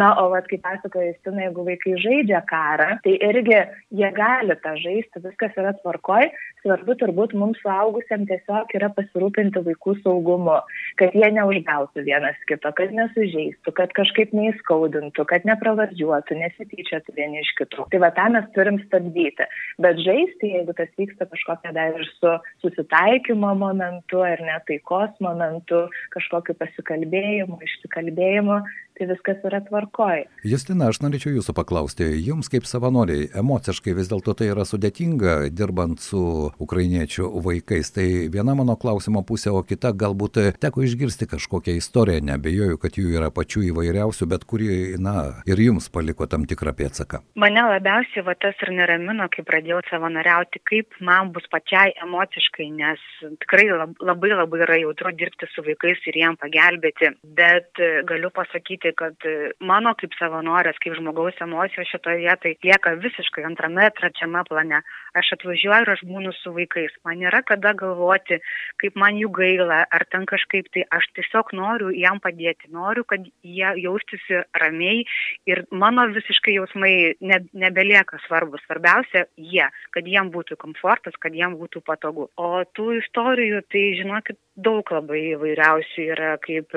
Na, 0.00 0.14
o 0.22 0.30
vad, 0.32 0.48
kaip 0.48 0.62
pasakoja 0.64 1.10
Justina, 1.10 1.44
jeigu 1.48 1.66
vaikai 1.66 1.96
žaidžia, 1.98 2.09
žaidžia 2.10 2.42
karą, 2.46 2.98
tai 3.04 3.16
irgi 3.22 3.58
jie 3.90 4.10
gali 4.14 4.56
tą 4.62 4.74
žaisti, 4.80 5.22
viskas 5.22 5.54
yra 5.56 5.72
tvarkoj. 5.78 6.30
Svarbu 6.60 6.94
turbūt 7.00 7.32
mums 7.38 7.58
suaugusiam 7.62 8.26
tiesiog 8.28 8.68
yra 8.76 8.90
pasirūpinti 8.92 9.62
vaikų 9.64 9.94
saugumu, 10.02 10.58
kad 11.00 11.14
jie 11.16 11.30
neužgautų 11.32 12.04
vienas 12.04 12.36
kito, 12.50 12.72
kad 12.76 12.92
nesužeistų, 12.92 13.72
kad 13.72 13.94
kažkaip 13.96 14.34
neįskaudintų, 14.36 15.24
kad 15.30 15.46
nepravardžiuotų, 15.48 16.36
nesityčiatų 16.42 17.16
vieni 17.16 17.40
iš 17.40 17.54
kitų. 17.62 17.88
Tai 17.92 18.02
va 18.04 18.10
tą 18.12 18.28
mes 18.34 18.50
turim 18.56 18.80
stabdyti. 18.84 19.48
Bet 19.80 20.02
žaisti, 20.04 20.52
jeigu 20.58 20.76
tas 20.76 20.92
vyksta 21.00 21.28
kažkokia 21.30 21.72
dar 21.76 21.96
ir 21.96 22.04
su 22.18 22.34
susitaikymo 22.66 23.54
momentu 23.56 24.20
ar 24.26 24.44
netaikos 24.44 25.16
momentu, 25.24 25.86
kažkokiu 26.12 26.58
pasikalbėjimu, 26.60 27.56
išsikalbėjimu, 27.64 28.60
tai 29.00 29.08
viskas 29.08 29.40
yra 29.48 29.62
tvarkoj. 29.64 30.26
Justina, 30.44 30.90
aš 30.90 31.00
norėčiau 31.00 31.32
jūsų 31.38 31.54
paklausti, 31.56 32.06
jums 32.20 32.50
kaip 32.52 32.66
savanoriai, 32.68 33.30
emociškai 33.40 33.94
vis 33.96 34.10
dėlto 34.12 34.34
tai 34.36 34.50
yra 34.52 34.66
sudėtinga 34.68 35.48
dirbant 35.56 36.02
su 36.04 36.20
ukrainiečių 36.60 37.30
vaikais. 37.46 37.92
Tai 37.96 38.06
viena 38.32 38.54
mano 38.58 38.76
klausimo 38.80 39.24
pusė, 39.26 39.54
o 39.56 39.62
kita 39.64 39.94
galbūt 39.96 40.40
teko 40.60 40.84
išgirsti 40.84 41.30
kažkokią 41.30 41.78
istoriją, 41.80 42.24
nebejoju, 42.28 42.80
kad 42.82 42.98
jų 43.00 43.14
yra 43.16 43.30
pačių 43.32 43.64
įvairiausių, 43.70 44.28
bet 44.30 44.44
kuri, 44.44 44.70
na, 45.00 45.42
ir 45.48 45.64
jums 45.64 45.88
paliko 45.92 46.28
tam 46.30 46.44
tikrą 46.50 46.74
pėdsaką. 46.76 47.22
Mane 47.40 47.64
labiausiai 47.70 48.26
va 48.26 48.36
tas 48.36 48.58
ir 48.66 48.74
neramino, 48.76 49.30
kai 49.32 49.46
pradėjau 49.48 49.80
savanoriauti, 49.88 50.60
kaip 50.68 51.00
man 51.00 51.32
bus 51.34 51.48
pačiai 51.52 51.94
emociškai, 52.04 52.68
nes 52.76 53.00
tikrai 53.44 53.66
labai 53.72 54.34
labai 54.36 54.62
yra 54.66 54.78
jautru 54.82 55.14
dirbti 55.16 55.48
su 55.54 55.64
vaikais 55.64 56.04
ir 56.10 56.20
jiem 56.20 56.36
pagelbėti, 56.40 57.14
bet 57.40 57.80
galiu 58.08 58.30
pasakyti, 58.34 58.89
pasakyti, 58.90 58.96
kad 58.96 59.14
e, 59.24 59.52
mano 59.60 59.94
kaip 59.94 60.12
savanorės, 60.18 60.78
kaip 60.80 60.94
žmogaus 60.96 61.34
emocijos 61.40 61.88
šitoje 61.90 62.20
vietoje 62.24 62.56
lieka 62.64 62.94
visiškai 63.00 63.44
antrame, 63.44 63.90
trečiame 63.96 64.42
plane. 64.48 64.82
Aš 65.14 65.32
atvažiuoju 65.36 65.82
ir 65.82 65.90
aš 65.90 66.02
būnu 66.04 66.32
su 66.32 66.52
vaikais. 66.52 66.92
Man 67.04 67.18
nėra 67.18 67.42
kada 67.42 67.72
galvoti, 67.74 68.40
kaip 68.78 68.96
man 68.96 69.16
jų 69.18 69.30
gaila, 69.30 69.86
ar 69.90 70.04
ten 70.10 70.26
kažkaip 70.26 70.68
tai. 70.72 70.84
Aš 70.90 71.06
tiesiog 71.14 71.52
noriu 71.52 71.90
jam 71.90 72.20
padėti. 72.20 72.70
Noriu, 72.70 73.04
kad 73.04 73.20
jie 73.42 73.72
jaustųsi 73.82 74.44
ramiai 74.54 75.04
ir 75.46 75.64
mano 75.70 76.06
visiškai 76.10 76.54
jausmai 76.56 77.14
ne, 77.20 77.40
nebelieka 77.52 78.20
svarbus. 78.26 78.62
Svarbiausia, 78.66 79.26
jie, 79.36 79.66
kad 79.90 80.06
jiem 80.06 80.30
būtų 80.30 80.56
komfortas, 80.60 81.16
kad 81.18 81.34
jiem 81.34 81.56
būtų 81.58 81.82
patogu. 81.82 82.28
O 82.36 82.62
tų 82.76 83.00
istorijų, 83.00 83.62
tai 83.70 83.84
žinokit, 83.98 84.38
daug 84.60 84.86
labai 84.92 85.20
įvairiausių 85.34 86.10
yra, 86.12 86.34
kaip 86.44 86.74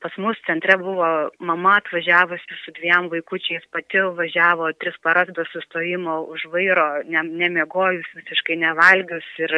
pas 0.00 0.16
mus 0.18 0.38
centre 0.46 0.76
buvo 0.80 1.30
mama 1.38 1.76
atvažiavusi 1.80 2.58
su 2.64 2.72
dviem 2.78 3.08
vaikučiais, 3.12 3.64
pati 3.72 4.02
važiavo 4.18 4.68
tris 4.80 4.96
paras 5.02 5.30
be 5.36 5.44
sustojimo 5.52 6.18
už 6.34 6.46
vairo, 6.52 6.86
ne, 7.12 7.22
nemiegojus, 7.42 8.08
visiškai 8.18 8.58
nevalgius 8.64 9.26
ir 9.44 9.54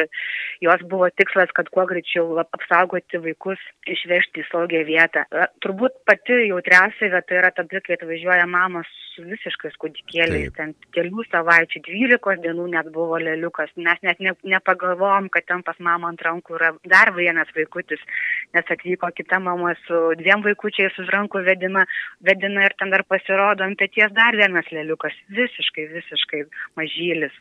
jos 0.65 0.85
buvo 0.91 1.09
tikslas, 1.09 1.51
kad 1.57 1.69
kuo 1.73 1.85
greičiau 1.89 2.39
apsaugoti 2.45 3.21
vaikus, 3.25 3.61
išvežti 3.95 4.43
į 4.43 4.47
saugią 4.51 4.85
vietą. 4.87 5.25
Turbūt 5.63 6.01
pati 6.09 6.41
jautriausia 6.49 7.11
vieta 7.15 7.39
yra 7.41 7.53
tada, 7.55 7.83
kai 7.83 7.97
atvažiuoja 7.99 8.47
mamos 8.49 8.89
su 9.19 9.25
visiškais 9.27 9.75
kūdikėliais, 9.81 10.53
ten 10.55 10.73
kelių 10.95 11.25
savaičių, 11.27 11.81
dvylikos 11.87 12.39
dienų 12.43 12.69
net 12.73 12.91
buvo 12.95 13.19
leliukas, 13.21 13.71
mes 13.75 13.99
net 14.05 14.21
ne, 14.23 14.33
nepagalvojom, 14.53 15.29
kad 15.33 15.47
ten 15.49 15.63
pas 15.67 15.79
mamą 15.83 16.13
ant 16.13 16.23
rankų 16.25 16.55
yra 16.59 16.71
dar 16.87 17.11
vienas 17.17 17.51
vaikutis, 17.55 18.01
nes 18.55 18.71
atvyko 18.75 19.11
kita 19.17 19.41
mama 19.43 19.75
su 19.85 20.01
dviem 20.19 20.28
dviem 20.29 20.45
vaikučiais 20.45 20.93
už 21.01 21.09
rankų 21.09 21.41
vedina, 21.45 21.85
vedina 22.21 22.67
ir 22.67 22.75
ten 22.77 22.93
dar 22.93 23.03
pasirodo 23.09 23.65
ant 23.65 23.79
pėties 23.79 24.13
dar 24.13 24.37
vienas 24.37 24.69
lėliukas, 24.71 25.15
visiškai, 25.33 25.89
visiškai 25.97 26.45
mažylis. 26.77 27.33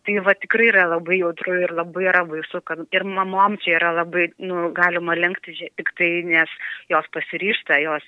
Tai 0.00 0.14
va 0.24 0.32
tikrai 0.32 0.70
yra 0.70 0.86
labai 0.88 1.18
jautru 1.20 1.58
ir 1.60 1.74
labai 1.76 2.06
yra 2.08 2.22
baisu, 2.24 2.62
kad 2.64 2.80
ir 2.96 3.02
mamom 3.04 3.58
čia 3.60 3.74
yra 3.76 3.90
labai, 3.98 4.30
nu, 4.40 4.70
galima 4.72 5.12
lenkti 5.12 5.52
tik 5.76 5.90
tai, 5.98 6.08
nes 6.24 6.48
jos 6.88 7.08
pasiryšta, 7.12 7.76
jos 7.84 8.06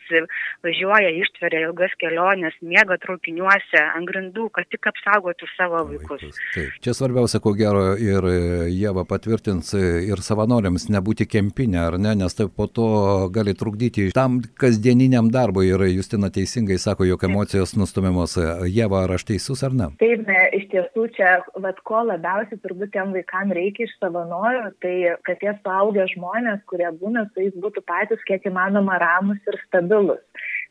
važiuoja, 0.65 1.11
ištveria 1.21 1.67
ilgas 1.67 1.93
keliones, 2.01 2.57
miega 2.65 2.97
traukiniuose, 3.03 3.83
ant 3.83 4.09
grindų, 4.09 4.49
kad 4.57 4.71
tik 4.73 4.89
apsaugotų 4.89 5.51
savo 5.53 5.83
vaikus. 5.91 6.25
vaikus. 6.25 6.41
Taip, 6.57 6.79
čia 6.87 6.97
svarbiausia, 6.97 7.43
ko 7.45 7.53
gero, 7.61 7.85
ir 8.01 8.29
Jėva 8.73 9.05
patvirtins 9.09 9.75
ir 9.77 10.25
savanoriams 10.25 10.89
nebūti 10.89 11.29
kempinė, 11.29 11.83
ar 11.91 11.99
ne, 12.01 12.17
nes 12.25 12.41
tai 12.41 12.49
po 12.49 12.71
to 12.73 12.89
gali 13.37 13.53
trukdyti 13.53 14.09
tam 14.23 14.39
kasdieniniam 14.63 15.29
darbui 15.35 15.67
ir 15.73 15.83
Justina 15.91 16.31
teisingai 16.35 16.79
sako, 16.79 17.07
jog 17.09 17.25
emocijos 17.27 17.75
nustumiamos. 17.79 18.37
Jėva, 18.71 19.05
ar 19.07 19.17
aš 19.17 19.27
teisus 19.33 19.63
ar 19.67 19.75
ne? 19.79 19.89
Taip, 20.03 20.25
ne, 20.29 20.43
iš 20.59 20.69
tiesų 20.73 21.09
čia, 21.17 21.33
vat, 21.65 21.81
ko 21.89 22.05
labiausiai 22.07 22.61
turbūt 22.63 22.93
tiem 22.95 23.15
vaikam 23.17 23.55
reikia 23.59 23.89
iš 23.89 23.95
savanorių, 24.03 24.71
tai 24.85 24.95
kad 25.27 25.41
tie 25.43 25.55
suaugę 25.61 26.07
žmonės, 26.15 26.63
kurie 26.71 26.89
būna 27.03 27.27
su 27.31 27.47
jais, 27.47 27.57
būtų 27.65 27.85
patys 27.89 28.23
kiek 28.29 28.47
įmanoma 28.51 29.01
ramus 29.03 29.43
ir 29.51 29.59
stabilus. 29.67 30.23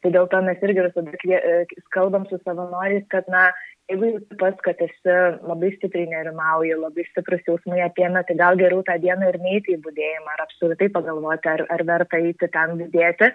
Tai 0.02 0.14
dėl 0.16 0.30
to 0.32 0.40
mes 0.46 0.64
irgi 0.66 0.88
visada 0.88 1.12
e, 1.38 1.58
kalbam 1.94 2.24
su 2.30 2.40
savanoriais, 2.46 3.04
kad, 3.14 3.28
na, 3.30 3.50
jeigu 3.92 4.10
jūs 4.10 4.38
pats, 4.40 4.62
kad 4.66 4.80
esi 4.84 5.16
labai 5.48 5.72
stipriai 5.76 6.10
nerimauji, 6.12 6.76
labai 6.80 7.06
stiprus 7.10 7.44
jausmai 7.48 7.84
apėmė, 7.86 8.24
tai 8.28 8.38
gal 8.40 8.60
geriau 8.60 8.84
tą 8.88 8.98
dieną 9.04 9.32
ir 9.32 9.40
neiti 9.44 9.76
į 9.76 9.82
būdėjimą, 9.86 10.36
ar 10.36 10.46
apskritai 10.46 10.90
pagalvoti, 10.96 11.52
ar, 11.52 11.66
ar 11.76 11.84
verta 11.88 12.22
eiti 12.22 12.50
ten 12.56 12.78
būdėti 12.80 13.32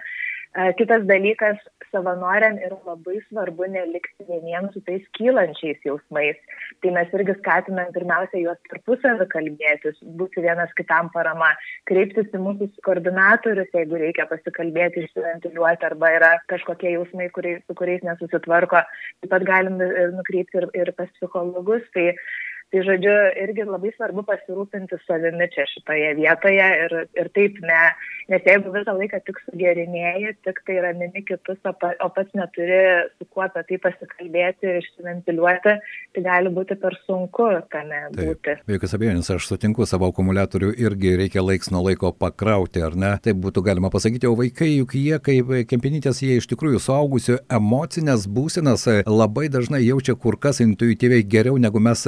Kitas 0.57 1.03
dalykas, 1.05 1.59
savanoriam 1.93 2.57
yra 2.65 2.77
labai 2.89 3.19
svarbu 3.27 3.67
nelikti 3.73 4.25
vieniems 4.29 4.73
su 4.73 4.81
tais 4.87 5.03
kylančiais 5.19 5.83
jausmais. 5.85 6.39
Tai 6.81 6.93
mes 6.97 7.13
irgi 7.19 7.35
skatinam 7.41 7.93
pirmiausia 7.93 8.41
juos 8.41 8.57
tarpusavį 8.71 9.27
kalbėtis, 9.35 9.99
būti 10.21 10.45
vienas 10.47 10.73
kitam 10.79 11.11
parama, 11.13 11.51
kreiptis 11.91 12.33
į 12.33 12.41
mūsų 12.47 12.71
koordinatorius, 12.89 13.69
jeigu 13.77 14.01
reikia 14.01 14.29
pasikalbėti, 14.33 15.05
išsiventiliuoti 15.05 15.89
arba 15.91 16.13
yra 16.17 16.33
kažkokie 16.53 16.95
jausmai, 16.97 17.29
kuriais, 17.37 17.61
su 17.69 17.77
kuriais 17.77 18.05
nesusitvarko. 18.09 18.81
Taip 19.21 19.33
pat 19.37 19.47
galim 19.53 19.77
nukreipti 20.17 20.63
ir, 20.63 20.71
ir 20.73 20.93
pas 20.97 21.13
psichologus. 21.19 21.85
Tai 21.93 22.09
Tai 22.75 22.81
žodžiu, 22.83 23.13
irgi 23.45 23.63
labai 23.63 23.93
svarbu 23.95 24.25
pasirūpinti 24.27 24.97
savimi 25.05 25.47
čia 25.53 25.69
šitoje 25.71 26.09
vietoje 26.19 26.65
ir, 26.83 26.95
ir 27.15 27.29
taip 27.37 27.61
ne, 27.63 27.83
nes 28.33 28.49
jeigu 28.49 28.73
visą 28.75 28.95
laiką 28.97 29.21
tik 29.23 29.39
sugerinėjai, 29.45 30.33
tik 30.43 30.59
tai 30.67 30.81
ramini 30.83 31.23
kitus, 31.29 31.61
o, 31.63 31.73
pa, 31.79 31.93
o 32.03 32.09
pats 32.11 32.35
neturi 32.35 32.81
su 33.15 33.27
kuo 33.31 33.45
apie 33.45 33.63
tai 33.69 33.79
pasikalbėti 33.85 34.67
ir 34.67 34.81
išsiventiliuoti, 34.81 35.75
tai 36.17 36.25
gali 36.25 36.51
būti 36.57 36.75
per 36.83 36.97
sunku 37.05 37.47
tame 37.71 38.01
taip, 38.17 38.33
būti. 38.33 38.57
Be 38.67 38.81
jokios 38.81 38.97
abejonės, 38.99 39.31
aš 39.37 39.47
sutinku, 39.53 39.87
savo 39.87 40.11
akumuliatorių 40.11 40.73
irgi 40.89 41.15
reikia 41.23 41.47
laiks 41.47 41.71
nuo 41.71 41.85
laiko 41.87 42.11
pakrauti, 42.19 42.83
ar 42.83 42.99
ne? 42.99 43.13
Taip 43.23 43.39
būtų 43.47 43.63
galima 43.71 43.93
pasakyti, 43.95 44.27
o 44.27 44.35
vaikai 44.43 44.73
juk 44.73 44.97
jie 44.99 45.21
kaip 45.23 45.55
kempinytės, 45.71 46.25
jie 46.27 46.41
iš 46.41 46.51
tikrųjų 46.51 46.83
suaugusių 46.83 47.39
emocinės 47.61 48.27
būsenas 48.27 48.89
labai 49.07 49.47
dažnai 49.55 49.85
jaučia 49.87 50.19
kur 50.19 50.35
kas 50.35 50.59
intuityviai 50.67 51.23
geriau 51.23 51.63
negu 51.63 51.79
mes 51.79 52.03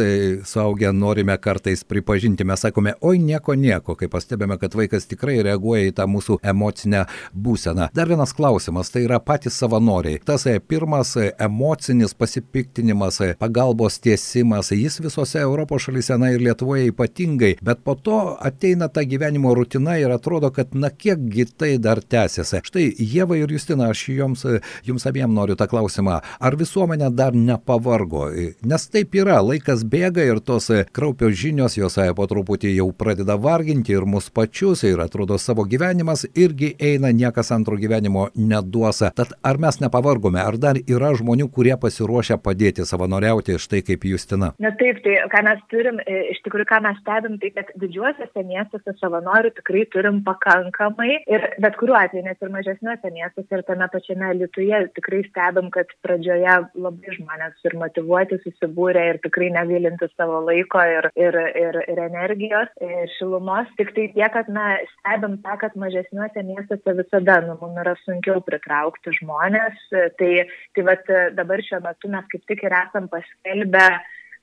suaugę 0.58 0.92
norime 0.92 1.38
kartais 1.38 1.84
pripažinti, 1.84 2.44
mes 2.44 2.60
sakome, 2.60 2.92
oi 3.00 3.18
nieko 3.22 3.54
nieko, 3.54 3.94
kai 3.94 4.08
pastebėme, 4.10 4.56
kad 4.58 4.74
vaikas 4.74 5.04
tikrai 5.06 5.36
reaguoja 5.46 5.86
į 5.86 5.92
tą 5.94 6.06
mūsų 6.10 6.40
emocinę 6.50 7.04
būseną. 7.46 7.86
Dar 7.94 8.10
vienas 8.10 8.32
klausimas, 8.34 8.90
tai 8.90 9.04
yra 9.04 9.20
patys 9.22 9.54
savanoriai. 9.60 10.18
Tas 10.26 10.48
e, 10.50 10.56
pirmas 10.58 11.12
e, 11.16 11.28
emocinis 11.46 12.16
pasipiktinimas, 12.18 13.20
e, 13.22 13.36
pagalbos 13.38 14.00
tiesimas, 14.02 14.72
jis 14.74 14.98
visose 15.04 15.38
Europos 15.44 15.84
šalyse, 15.86 16.16
na 16.18 16.32
ir 16.34 16.42
Lietuvoje 16.42 16.90
ypatingai, 16.90 17.52
bet 17.62 17.84
po 17.86 17.94
to 17.94 18.18
ateina 18.50 18.90
ta 18.90 19.06
gyvenimo 19.06 19.54
rutina 19.54 19.94
ir 20.02 20.10
atrodo, 20.16 20.50
kad 20.50 20.74
na 20.74 20.90
kiekgi 20.90 21.46
tai 21.54 21.70
dar 21.78 22.02
tęsiasi. 22.02 22.64
Štai 22.66 22.88
Jėva 22.98 23.38
ir 23.38 23.54
Justina, 23.54 23.92
aš 23.94 24.08
jums, 24.16 24.42
jums 24.90 25.06
abiem 25.06 25.30
noriu 25.38 25.54
tą 25.54 25.70
klausimą, 25.70 26.18
ar 26.18 26.58
visuomenė 26.58 27.14
dar 27.14 27.38
nepavargo? 27.38 28.26
Nes 28.66 28.90
taip 28.90 29.14
yra, 29.22 29.38
laikas 29.52 29.86
bėga 29.86 30.26
ir 30.26 30.37
ir 30.38 30.44
tos 30.44 30.70
e, 30.70 30.84
kraupios 30.92 31.34
žinios, 31.34 31.76
jos 31.76 31.98
po 32.16 32.26
truputį 32.30 32.74
jau 32.76 32.88
pradeda 32.92 33.36
varginti 33.36 33.92
ir 33.92 34.06
mus 34.06 34.30
pačius, 34.30 34.84
ir 34.86 35.00
atrodo 35.02 35.38
savo 35.38 35.64
gyvenimas 35.64 36.24
irgi 36.34 36.74
eina, 36.78 37.10
niekas 37.12 37.50
antro 37.52 37.76
gyvenimo 37.76 38.28
neduosa. 38.36 39.10
Tad 39.14 39.34
ar 39.42 39.58
mes 39.58 39.80
nepavargome, 39.82 40.40
ar 40.40 40.58
dar 40.58 40.78
yra 40.86 41.12
žmonių, 41.18 41.48
kurie 41.54 41.74
pasiruošę 41.80 42.38
padėti 42.42 42.86
savanoriauti, 42.86 43.58
štai 43.58 43.82
kaip 43.86 44.04
Justina? 44.04 44.52
Na 44.62 44.72
taip, 44.78 45.02
tai 45.04 45.18
ką 45.32 45.42
mes 45.48 45.62
turim, 45.72 46.00
e, 46.06 46.20
iš 46.34 46.42
tikrųjų, 46.46 46.68
ką 46.70 46.80
mes 46.86 47.00
stebim, 47.02 47.38
tai 47.42 47.52
kad 47.56 47.72
didžiuosiuose 47.82 48.44
miestuose 48.46 48.94
savanorių 49.00 49.52
tikrai 49.58 49.84
turim 49.92 50.22
pakankamai 50.26 51.10
ir 51.26 51.48
bet 51.62 51.78
kuriuo 51.80 51.98
atveju, 51.98 52.26
net 52.28 52.42
ir 52.42 52.54
mažesniuose 52.54 53.12
miestuose 53.14 53.58
ir 53.58 53.64
tame 53.66 53.90
pačiame 53.92 54.34
Lietuje 54.38 54.84
tikrai 54.98 55.24
stebim, 55.26 55.70
kad 55.74 55.90
pradžioje 56.04 56.56
labai 56.78 57.16
žmonės 57.16 57.66
ir 57.66 57.78
motivuoti 57.80 58.38
susibūrė 58.44 59.06
ir 59.12 59.20
tikrai 59.24 59.50
negalinti 59.54 60.08
savo 60.14 60.27
savo 60.28 60.40
laiko 60.44 60.80
ir, 60.84 61.08
ir, 61.16 61.36
ir, 61.56 61.78
ir 61.88 61.98
energijos, 62.04 62.68
ir 62.84 63.08
šilumos. 63.16 63.68
Tik 63.78 63.94
tai 63.96 64.06
tiek, 64.12 64.32
kad 64.32 64.48
na, 64.52 64.76
stebim 64.98 65.38
tą, 65.44 65.56
kad 65.60 65.76
mažesniuose 65.76 66.44
miestuose 66.44 66.94
visada 67.00 67.40
nu, 67.46 67.56
mums 67.60 67.80
yra 67.82 67.94
sunkiau 68.04 68.42
pritraukti 68.44 69.14
žmonės. 69.20 69.80
Tai, 70.20 70.32
tai 70.76 70.86
vat, 70.90 71.08
dabar 71.38 71.64
šiuo 71.64 71.80
metu 71.84 72.12
mes 72.12 72.28
kaip 72.32 72.44
tik 72.50 72.64
ir 72.66 72.76
esam 72.82 73.08
paskelbę 73.12 73.86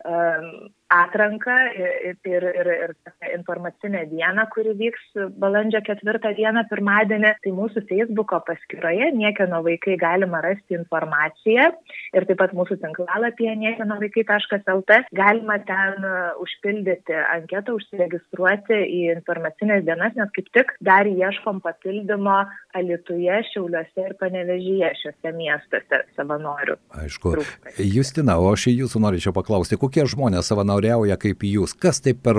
um, 0.10 0.50
atranką 1.04 1.56
ir, 1.76 2.16
ir, 2.28 2.48
ir, 2.62 2.70
ir 2.76 2.94
informacinę 3.36 4.06
dieną, 4.12 4.48
kuri 4.54 4.76
vyks 4.80 5.06
balandžio 5.42 5.82
ketvirtą 5.86 6.34
dieną, 6.38 6.66
pirmadienį. 6.72 7.34
Tai 7.44 7.54
mūsų 7.60 7.86
Facebook'o 7.90 8.42
paskyroje 8.48 9.12
niekieno 9.16 9.62
vaikai 9.66 9.98
galima 10.02 10.42
rasti 10.46 10.78
informaciją 10.78 11.70
ir 12.16 12.28
taip 12.30 12.40
pat 12.42 12.56
mūsų 12.58 12.80
tinklalapyje 12.84 13.56
niekieno 13.62 14.00
vaikai.lt 14.02 15.00
galima 15.16 15.58
ten 15.68 16.06
uh, 16.06 16.36
užpildyti 16.44 17.16
anketą, 17.36 17.76
užsiregistruoti 17.80 18.78
į 18.86 19.02
informacinės 19.16 19.86
dienas, 19.88 20.16
nes 20.18 20.32
kaip 20.36 20.52
tik 20.56 20.74
dar 20.86 21.10
ieškom 21.10 21.62
papildymo 21.66 22.44
Alituje, 22.76 23.38
Šiauliuose 23.52 24.04
ir 24.04 24.16
Panevežyje 24.20 24.92
šiuose 25.00 25.32
miestuose 25.38 26.02
savanorių. 26.18 26.76
Aišku. 27.02 27.36
Justina, 27.80 28.38
o 28.42 28.50
aš 28.52 28.68
jūsų 28.72 29.02
norėčiau 29.06 29.34
paklausti, 29.36 29.80
kokie 29.80 30.04
žmonės 30.10 30.52
savanoriai 30.52 30.85
savanoriauja 30.86 31.18
kaip 31.18 31.44
jūs. 31.44 31.74
Kas 31.74 32.02
tai 32.02 32.14
per, 32.14 32.38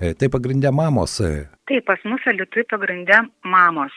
e, 0.00 0.14
tai 0.14 0.28
pagrindė 0.28 0.72
mamos? 0.72 1.20
Taip, 1.64 1.86
pas 1.88 2.00
mus 2.04 2.20
Lietuvai 2.28 2.66
pagrindė 2.68 3.22
mamos. 3.48 3.92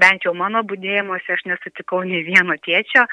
Bent 0.00 0.24
jau 0.24 0.32
mano 0.32 0.62
būdėjimuose 0.64 1.34
aš 1.34 1.42
nesutikau 1.44 2.00
nei 2.08 2.22
vieno 2.24 2.56
tėčio. 2.64 3.04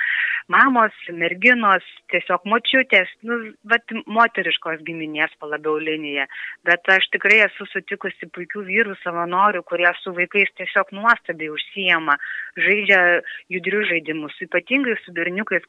Mamos, 0.48 0.96
merginos, 1.12 1.84
tiesiog 2.10 2.46
močiutės, 2.48 3.12
nu, 3.28 3.52
bet 3.68 3.92
moteriškos 4.08 4.80
giminės 4.88 5.34
palabiau 5.44 5.76
linija. 5.84 6.30
Bet 6.64 6.88
aš 6.88 7.10
tikrai 7.12 7.42
esu 7.44 7.68
sutikusi 7.68 8.30
puikių 8.32 8.64
vyrų 8.70 8.96
savanorių, 9.04 9.66
kurie 9.68 9.92
su 10.00 10.16
vaikais 10.16 10.56
tiesiog 10.56 10.96
nuostabiai 10.96 11.52
užsijama, 11.52 12.16
žaidžia 12.56 13.02
judrius 13.52 13.92
žaidimus, 13.92 14.40
ypatingai 14.48 14.96
su 15.04 15.12
berniukais, 15.14 15.68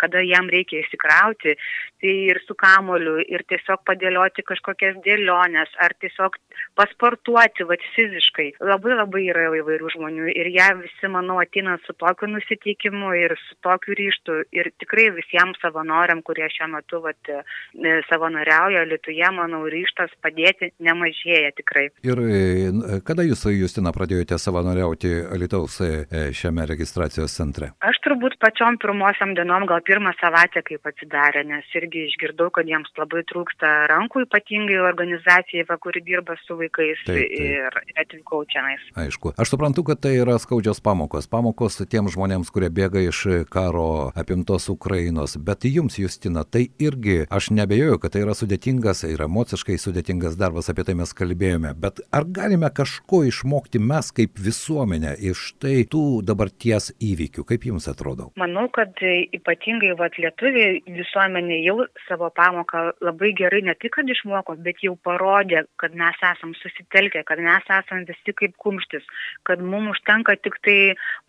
kada 0.00 0.24
jam 0.24 0.48
reikia 0.48 0.80
įsikrauti, 0.80 1.58
tai 2.00 2.16
ir 2.32 2.40
su 2.48 2.56
kamoliu, 2.56 3.20
ir 3.20 3.44
tiesiog 3.52 3.75
padėlioti 3.86 4.44
kažkokias 4.46 5.00
dėlionės, 5.04 5.72
ar 5.82 5.94
tiesiog 6.00 6.38
pasportuoti, 6.76 7.66
va, 7.68 7.76
fiziškai. 7.94 8.48
Labai 8.64 8.96
labai 8.96 9.24
yra 9.30 9.46
įvairių 9.60 9.92
žmonių 9.96 10.28
ir 10.32 10.50
jie 10.52 10.68
visi, 10.82 11.10
manau, 11.12 11.38
ateina 11.42 11.76
su 11.84 11.94
tokiu 11.98 12.28
nusiteikimu 12.32 13.12
ir 13.18 13.36
su 13.40 13.56
tokiu 13.64 13.96
ryštu. 13.98 14.38
Ir 14.56 14.70
tikrai 14.80 15.08
visiems 15.16 15.60
savanoriam, 15.62 16.22
kurie 16.26 16.48
šiuo 16.52 16.68
metu 16.74 17.00
va, 17.04 17.14
e, 17.28 17.96
savanoriauja 18.10 18.84
Lietuje, 18.90 19.30
manau, 19.36 19.64
ryštas 19.72 20.12
padėti 20.24 20.72
nemažėja 20.84 21.52
tikrai. 21.60 21.88
Ir 22.06 22.22
e, 22.22 23.00
kada 23.06 23.26
jūs, 23.26 23.46
Justina, 23.56 23.92
pradėjote 23.96 24.38
savanoriauti 24.40 25.12
Lietuvos 25.40 25.80
e, 25.84 25.92
šiame 26.36 26.66
registracijos 26.68 27.36
centre? 27.36 27.72
Aš 27.84 28.00
turbūt 28.04 28.38
pačiom 28.42 28.78
pirmosiam 28.82 29.34
dienom, 29.38 29.66
gal 29.70 29.82
pirmą 29.86 30.12
savaitę, 30.20 30.62
kaip 30.66 30.86
atsidarė, 30.88 31.44
nes 31.48 31.76
irgi 31.78 32.06
išgirdau, 32.10 32.50
kad 32.54 32.68
jiems 32.68 32.92
labai 32.98 33.24
trūksta 33.30 33.65
rankų, 33.92 34.26
ypatingai 34.26 34.78
organizacijai, 34.82 35.66
va, 35.68 35.78
kuri 35.82 36.02
dirba 36.06 36.36
su 36.44 36.58
vaikais. 36.58 37.02
Taip, 37.06 37.18
taip. 37.18 37.34
Ir 37.36 38.00
atvykau 38.02 38.44
čia. 38.50 38.64
Aišku. 38.98 39.34
Aš 39.38 39.52
suprantu, 39.52 39.84
kad 39.86 40.00
tai 40.02 40.16
yra 40.18 40.38
skaudžios 40.42 40.80
pamokos. 40.84 41.28
Pamokos 41.30 41.78
tiems 41.90 42.14
žmonėms, 42.16 42.50
kurie 42.54 42.70
bėga 42.72 43.02
iš 43.06 43.22
karo 43.52 44.10
apimtos 44.18 44.68
Ukrainos. 44.72 45.36
Bet 45.36 45.66
jums, 45.68 45.98
Justina, 46.00 46.44
tai 46.44 46.66
irgi, 46.82 47.24
aš 47.30 47.50
nebejoju, 47.54 48.00
kad 48.02 48.14
tai 48.16 48.24
yra 48.24 48.34
sudėtingas 48.36 49.04
ir 49.08 49.22
emociškai 49.26 49.78
sudėtingas 49.80 50.38
darbas, 50.40 50.70
apie 50.72 50.86
tai 50.88 50.96
mes 50.98 51.12
kalbėjome. 51.16 51.74
Bet 51.78 52.02
ar 52.14 52.26
galime 52.26 52.70
kažko 52.74 53.22
išmokti 53.28 53.82
mes 53.82 54.10
kaip 54.16 54.40
visuomenė 54.42 55.16
iš 55.30 55.52
tai 55.62 55.84
tų 55.92 56.22
dabarties 56.26 56.92
įvykių? 57.02 57.46
Kaip 57.48 57.68
jums 57.70 57.88
atrodo? 57.92 58.30
Manau, 58.40 58.66
kad 58.74 58.96
ypatingai 59.04 59.94
vat, 60.00 60.18
lietuviai 60.20 60.80
visuomenė 60.88 61.60
jau 61.64 61.78
savo 62.08 62.30
pamoką 62.34 62.88
labai 63.04 63.32
gerai 63.38 63.55
ne 63.64 63.74
tik, 63.78 63.94
kad 63.96 64.10
išmoko, 64.10 64.56
bet 64.66 64.82
jau 64.84 64.94
parodė, 65.08 65.64
kad 65.80 65.94
mes 65.96 66.18
esam 66.30 66.52
susitelkę, 66.58 67.22
kad 67.28 67.40
mes 67.42 67.70
esam 67.78 68.04
visi 68.08 68.34
kaip 68.36 68.56
kumštis, 68.62 69.06
kad 69.48 69.62
mums 69.62 69.94
užtenka 69.96 70.36
tik 70.42 70.58
tai 70.66 70.78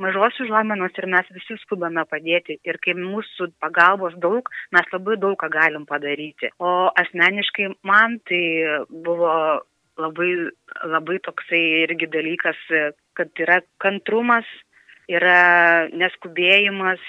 mažos 0.02 0.40
užuomenos 0.44 0.98
ir 0.98 1.10
mes 1.14 1.32
visi 1.36 1.58
skubame 1.64 2.04
padėti. 2.10 2.60
Ir 2.68 2.80
kai 2.84 2.98
mūsų 2.98 3.52
pagalbos 3.64 4.18
daug, 4.24 4.50
mes 4.76 4.94
labai 4.94 5.18
daug 5.22 5.38
ką 5.40 5.52
galim 5.54 5.88
padaryti. 5.90 6.52
O 6.60 6.92
asmeniškai 7.04 7.72
man 7.88 8.20
tai 8.28 8.44
buvo 8.90 9.34
labai, 9.98 10.32
labai 10.86 11.18
toksai 11.26 11.64
irgi 11.86 12.10
dalykas, 12.14 12.60
kad 13.18 13.44
yra 13.44 13.62
kantrumas, 13.82 14.48
yra 15.08 15.88
neskubėjimas, 15.96 17.04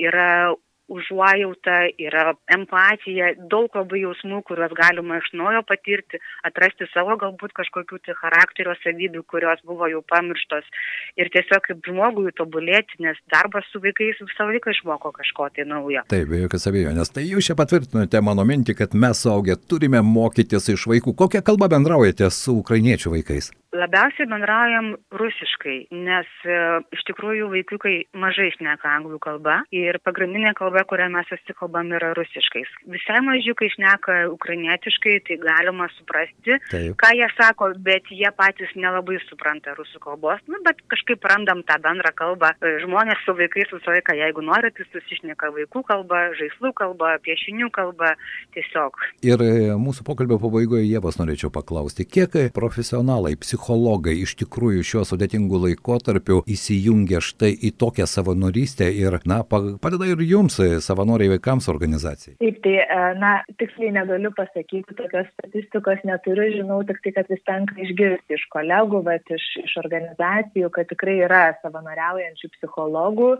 yra 0.00 0.54
užuojauta, 0.92 1.78
yra 2.00 2.32
empatija, 2.52 3.32
daug 3.52 3.72
labai 3.76 4.02
jausmų, 4.04 4.42
kuriuos 4.48 4.74
galima 4.76 5.20
iš 5.20 5.30
naujo 5.38 5.62
patirti, 5.68 6.20
atrasti 6.48 6.88
savo 6.92 7.16
galbūt 7.20 7.54
kažkokių 7.58 8.00
tai 8.06 8.16
charakterio 8.20 8.74
savybių, 8.82 9.24
kurios 9.30 9.62
buvo 9.68 9.88
jau 9.90 10.02
pamirštos 10.12 10.68
ir 11.20 11.32
tiesiog 11.34 11.64
kaip 11.68 11.88
žmogui 11.88 12.34
tobulėti, 12.38 13.00
nes 13.06 13.18
darbas 13.32 13.68
su 13.72 13.82
vaikais 13.84 14.20
visą 14.22 14.48
laiką 14.50 14.74
išmoko 14.74 15.14
kažko 15.16 15.48
tai 15.56 15.66
naujo. 15.68 16.04
Taip, 16.12 16.28
be 16.32 16.44
jokios 16.44 16.68
abejonės. 16.70 17.12
Tai 17.14 17.26
jūs 17.26 17.50
čia 17.50 17.58
patvirtinote 17.58 18.22
mano 18.24 18.46
mintį, 18.48 18.76
kad 18.82 18.96
mes 18.98 19.24
suaugę 19.24 19.58
turime 19.68 20.02
mokytis 20.06 20.70
iš 20.74 20.88
vaikų. 20.92 21.16
Kokią 21.24 21.44
kalbą 21.46 21.70
bendraujate 21.72 22.30
su 22.34 22.58
ukrainiečių 22.62 23.16
vaikais? 23.18 23.52
Labiausiai 23.72 24.28
bendraujam 24.28 24.90
rusiškai, 25.16 25.76
nes 25.96 26.28
e, 26.44 26.56
iš 26.92 27.02
tikrųjų 27.08 27.46
vaikiukai 27.54 27.94
mažai 28.20 28.50
šneka 28.52 28.90
anglų 28.98 29.16
kalba 29.24 29.62
ir 29.72 29.96
pagrindinė 30.04 30.50
kalba, 30.58 30.82
kurią 30.90 31.06
mes 31.14 31.30
susikalbam, 31.32 31.88
yra 31.96 32.10
rusiškais. 32.18 32.68
Visai 32.92 33.22
mažiukai 33.24 33.70
šneka 33.72 34.16
ukrainietiškai, 34.34 35.14
tai 35.24 35.38
galima 35.40 35.86
suprasti, 35.94 36.58
Taip. 36.68 36.98
ką 37.00 37.12
jie 37.16 37.30
sako, 37.38 37.70
bet 37.86 38.10
jie 38.12 38.28
patys 38.36 38.74
nelabai 38.76 39.16
supranta 39.24 39.72
rusų 39.78 40.02
kalbos, 40.04 40.44
nu, 40.52 40.60
bet 40.68 40.84
kažkaip 40.92 41.24
randam 41.32 41.64
tą 41.64 41.80
bendrą 41.80 42.12
kalbą. 42.20 42.52
E, 42.60 42.74
žmonės 42.84 43.24
su 43.24 43.32
vaikais 43.40 43.72
visą 43.72 43.96
laiką, 43.96 44.18
jeigu 44.20 44.44
nori, 44.44 44.68
tai 44.76 44.88
susišneka 44.90 45.48
vaikų 45.56 45.84
kalba, 45.88 46.26
žaislų 46.36 46.74
kalba, 46.76 47.14
piešinių 47.24 47.72
kalba, 47.72 48.12
tiesiog. 48.52 49.00
Ir 49.24 49.48
e, 49.48 49.72
mūsų 49.80 50.04
pokalbio 50.12 50.36
pabaigoje 50.44 50.84
Jėvas 50.90 51.16
norėčiau 51.22 51.48
paklausti, 51.56 52.04
kiek 52.04 52.36
profesionalai, 52.52 53.32
psichologai 53.40 53.61
iš 54.22 54.34
tikrųjų 54.40 54.82
šiuo 54.82 55.02
sudėtingu 55.06 55.60
laikotarpiu 55.62 56.42
įsijungia 56.50 57.20
štai 57.22 57.52
į 57.54 57.72
tokią 57.78 58.06
savanorystę 58.10 58.88
ir, 58.90 59.18
na, 59.26 59.42
padeda 59.44 60.08
ir 60.10 60.22
jums, 60.26 60.58
savanoriai 60.82 61.30
vaikams 61.36 61.68
organizacijai. 61.68 62.36
Taip, 62.42 62.58
tai, 62.64 62.74
e, 62.82 63.14
na, 63.20 63.32
tiksliai 63.60 63.92
negaliu 63.92 64.32
pasakyti, 64.36 64.96
tokios 64.98 65.30
statistikos 65.36 66.02
neturiu, 66.08 66.48
žinau 66.56 66.80
tik 66.88 66.98
tai, 67.04 67.14
kad 67.18 67.30
vis 67.30 67.42
tenka 67.46 67.78
išgirsti 67.86 68.38
iš 68.38 68.48
kolegų, 68.54 69.02
bet 69.06 69.30
iš, 69.30 69.46
iš 69.62 69.76
organizacijų, 69.84 70.72
kad 70.74 70.90
tikrai 70.90 71.20
yra 71.28 71.44
savanoriaujančių 71.62 72.52
psichologų 72.56 73.36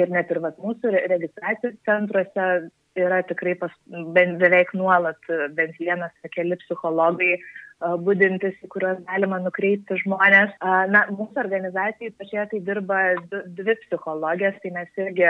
ir 0.00 0.10
net 0.12 0.32
ir 0.32 0.42
vat, 0.44 0.58
mūsų 0.62 0.94
registracijos 1.12 1.76
centruose 1.86 2.48
yra 2.96 3.20
tikrai 3.28 3.54
pas, 3.60 3.72
bent 4.16 4.38
beveik 4.40 4.72
nuolat 4.76 5.20
bent 5.56 5.76
vienas 5.80 6.12
ar 6.24 6.32
keli 6.32 6.56
psichologai 6.64 7.36
budintis, 7.80 8.56
į 8.64 8.70
kuriuos 8.72 9.02
galima 9.08 9.38
nukreipti 9.44 9.98
žmonės. 10.04 10.54
Na, 10.92 11.04
mūsų 11.12 11.42
organizacijai 11.42 12.14
pačioje 12.16 12.46
tai 12.52 12.60
dirba 12.70 13.00
dvi 13.30 13.76
psichologės, 13.84 14.56
tai 14.62 14.72
mes 14.78 15.02
irgi 15.02 15.28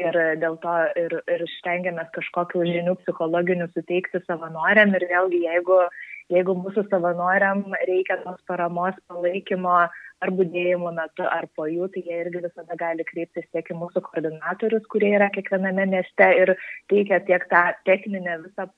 ir 0.00 0.18
dėl 0.40 0.56
to 0.62 0.76
ir, 0.96 1.18
ir 1.28 1.44
stengiamės 1.58 2.08
kažkokių 2.14 2.64
žinių 2.68 2.96
psichologinių 3.02 3.68
suteikti 3.74 4.22
savanoriam 4.26 4.94
ir 4.96 5.04
vėlgi 5.10 5.42
jeigu, 5.44 5.80
jeigu 6.32 6.56
mūsų 6.62 6.86
savanoriam 6.88 7.66
reikia 7.88 8.22
tos 8.22 8.40
paramos 8.48 8.96
palaikymo 9.10 9.82
ar 10.22 10.32
būdėjimo 10.38 10.92
metu, 10.96 11.24
ar 11.26 11.48
po 11.56 11.66
jų, 11.70 11.88
tai 11.94 12.02
jie 12.06 12.18
irgi 12.24 12.42
visada 12.44 12.76
gali 12.78 13.06
kreiptis 13.08 13.48
tiek 13.54 13.68
į 13.72 13.78
mūsų 13.80 14.02
koordinatorius, 14.06 14.86
kurie 14.92 15.12
yra 15.16 15.28
kiekviename 15.34 15.86
mieste 15.90 16.28
ir 16.38 16.54
teikia 16.92 17.20
tiek 17.26 17.44
tą 17.50 17.64
techninę 17.88 18.38
visą, 18.44 18.68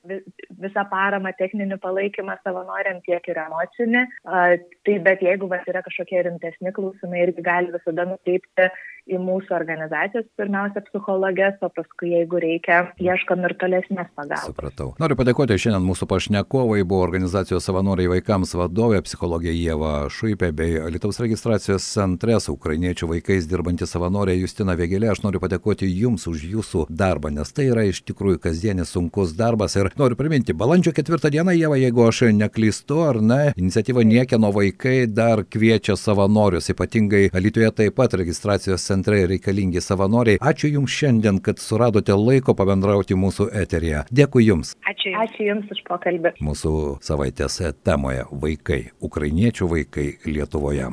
visą 0.64 0.86
paramą, 0.92 1.34
techninį 1.38 1.78
palaikymą 1.84 2.38
savanoriam, 2.42 3.02
tiek 3.06 3.28
ir 3.28 3.42
emocinį. 3.44 4.06
Tai 4.24 4.98
bet 5.08 5.24
jeigu 5.24 5.50
vas 5.52 5.68
yra 5.70 5.84
kažkokie 5.84 6.24
rimtesni 6.28 6.74
klausimai, 6.74 7.26
irgi 7.28 7.44
gali 7.44 7.72
visada 7.74 8.08
nukreipti 8.08 8.70
į 9.04 9.18
mūsų 9.20 9.52
organizacijas, 9.52 10.24
pirmiausia, 10.40 10.80
psichologės, 10.86 11.58
o 11.60 11.68
paskui, 11.72 12.14
jeigu 12.14 12.40
reikia, 12.40 12.78
ieškom 13.02 13.44
ir 13.44 13.54
tolesnės 13.60 14.08
pagalbos. 14.16 14.48
Supratau. 14.48 14.86
Noriu 15.02 15.18
padėkoti 15.18 15.58
šiandien 15.60 15.84
mūsų 15.84 16.08
pašnekovai, 16.08 16.80
buvo 16.88 17.04
organizacijos 17.04 17.68
savanoriai 17.68 18.08
vaikams 18.14 18.54
vadovė, 18.56 19.02
psichologė 19.04 19.52
Jėva 19.52 20.06
Šuipė 20.12 20.50
bei 20.56 20.78
Lietuvos 20.94 21.20
registracijos 21.34 21.86
centre 21.94 22.40
su 22.40 22.54
ukrainiečių 22.54 23.08
vaikais 23.14 23.48
dirbanti 23.50 23.86
savanorė 23.86 24.34
Justina 24.38 24.74
Vėgelė. 24.76 25.12
Aš 25.12 25.22
noriu 25.24 25.40
padėkoti 25.42 25.88
Jums 25.88 26.26
už 26.30 26.44
Jūsų 26.50 26.86
darbą, 26.90 27.30
nes 27.30 27.52
tai 27.54 27.70
yra 27.70 27.86
iš 27.86 28.02
tikrųjų 28.08 28.42
kasdienis 28.44 28.92
sunkus 28.94 29.36
darbas. 29.38 29.76
Ir 29.76 29.92
noriu 29.96 30.18
priminti, 30.18 30.52
balandžio 30.52 30.92
ketvirtą 30.92 31.30
dieną, 31.30 31.54
Jėva, 31.54 31.78
jeigu 31.80 32.06
aš 32.08 32.24
neklystu, 32.34 33.00
ar 33.06 33.22
ne, 33.22 33.40
iniciatyva 33.56 34.04
Niekieno 34.04 34.52
vaikai 34.54 35.06
dar 35.06 35.46
kviečia 35.46 35.96
savanorius, 35.96 36.70
ypatingai 36.74 37.30
Lietuvoje 37.34 37.70
taip 37.78 37.98
pat 37.98 38.14
registracijos 38.18 38.82
centre 38.82 39.04
centrai 39.04 39.26
reikalingi 39.26 39.80
savanoriai. 39.80 40.38
Ačiū 40.40 40.70
Jums 40.72 40.90
šiandien, 40.90 41.40
kad 41.44 41.58
suradote 41.58 42.14
laiko 42.16 42.54
pabendrauti 42.54 43.14
mūsų 43.14 43.50
eteryje. 43.62 44.04
Dėkui 44.10 44.46
Jums. 44.48 44.74
Ačiū, 44.88 45.14
Ačiū 45.20 45.50
Jums 45.50 45.70
už 45.70 45.84
pokalbį. 45.88 46.36
Mūsų 46.40 46.72
savaitės 47.04 47.60
temoje- 47.84 48.24
vaikai, 48.44 48.90
ukrainiečių 49.00 49.68
vaikai 49.68 50.08
Lietuvoje. 50.26 50.92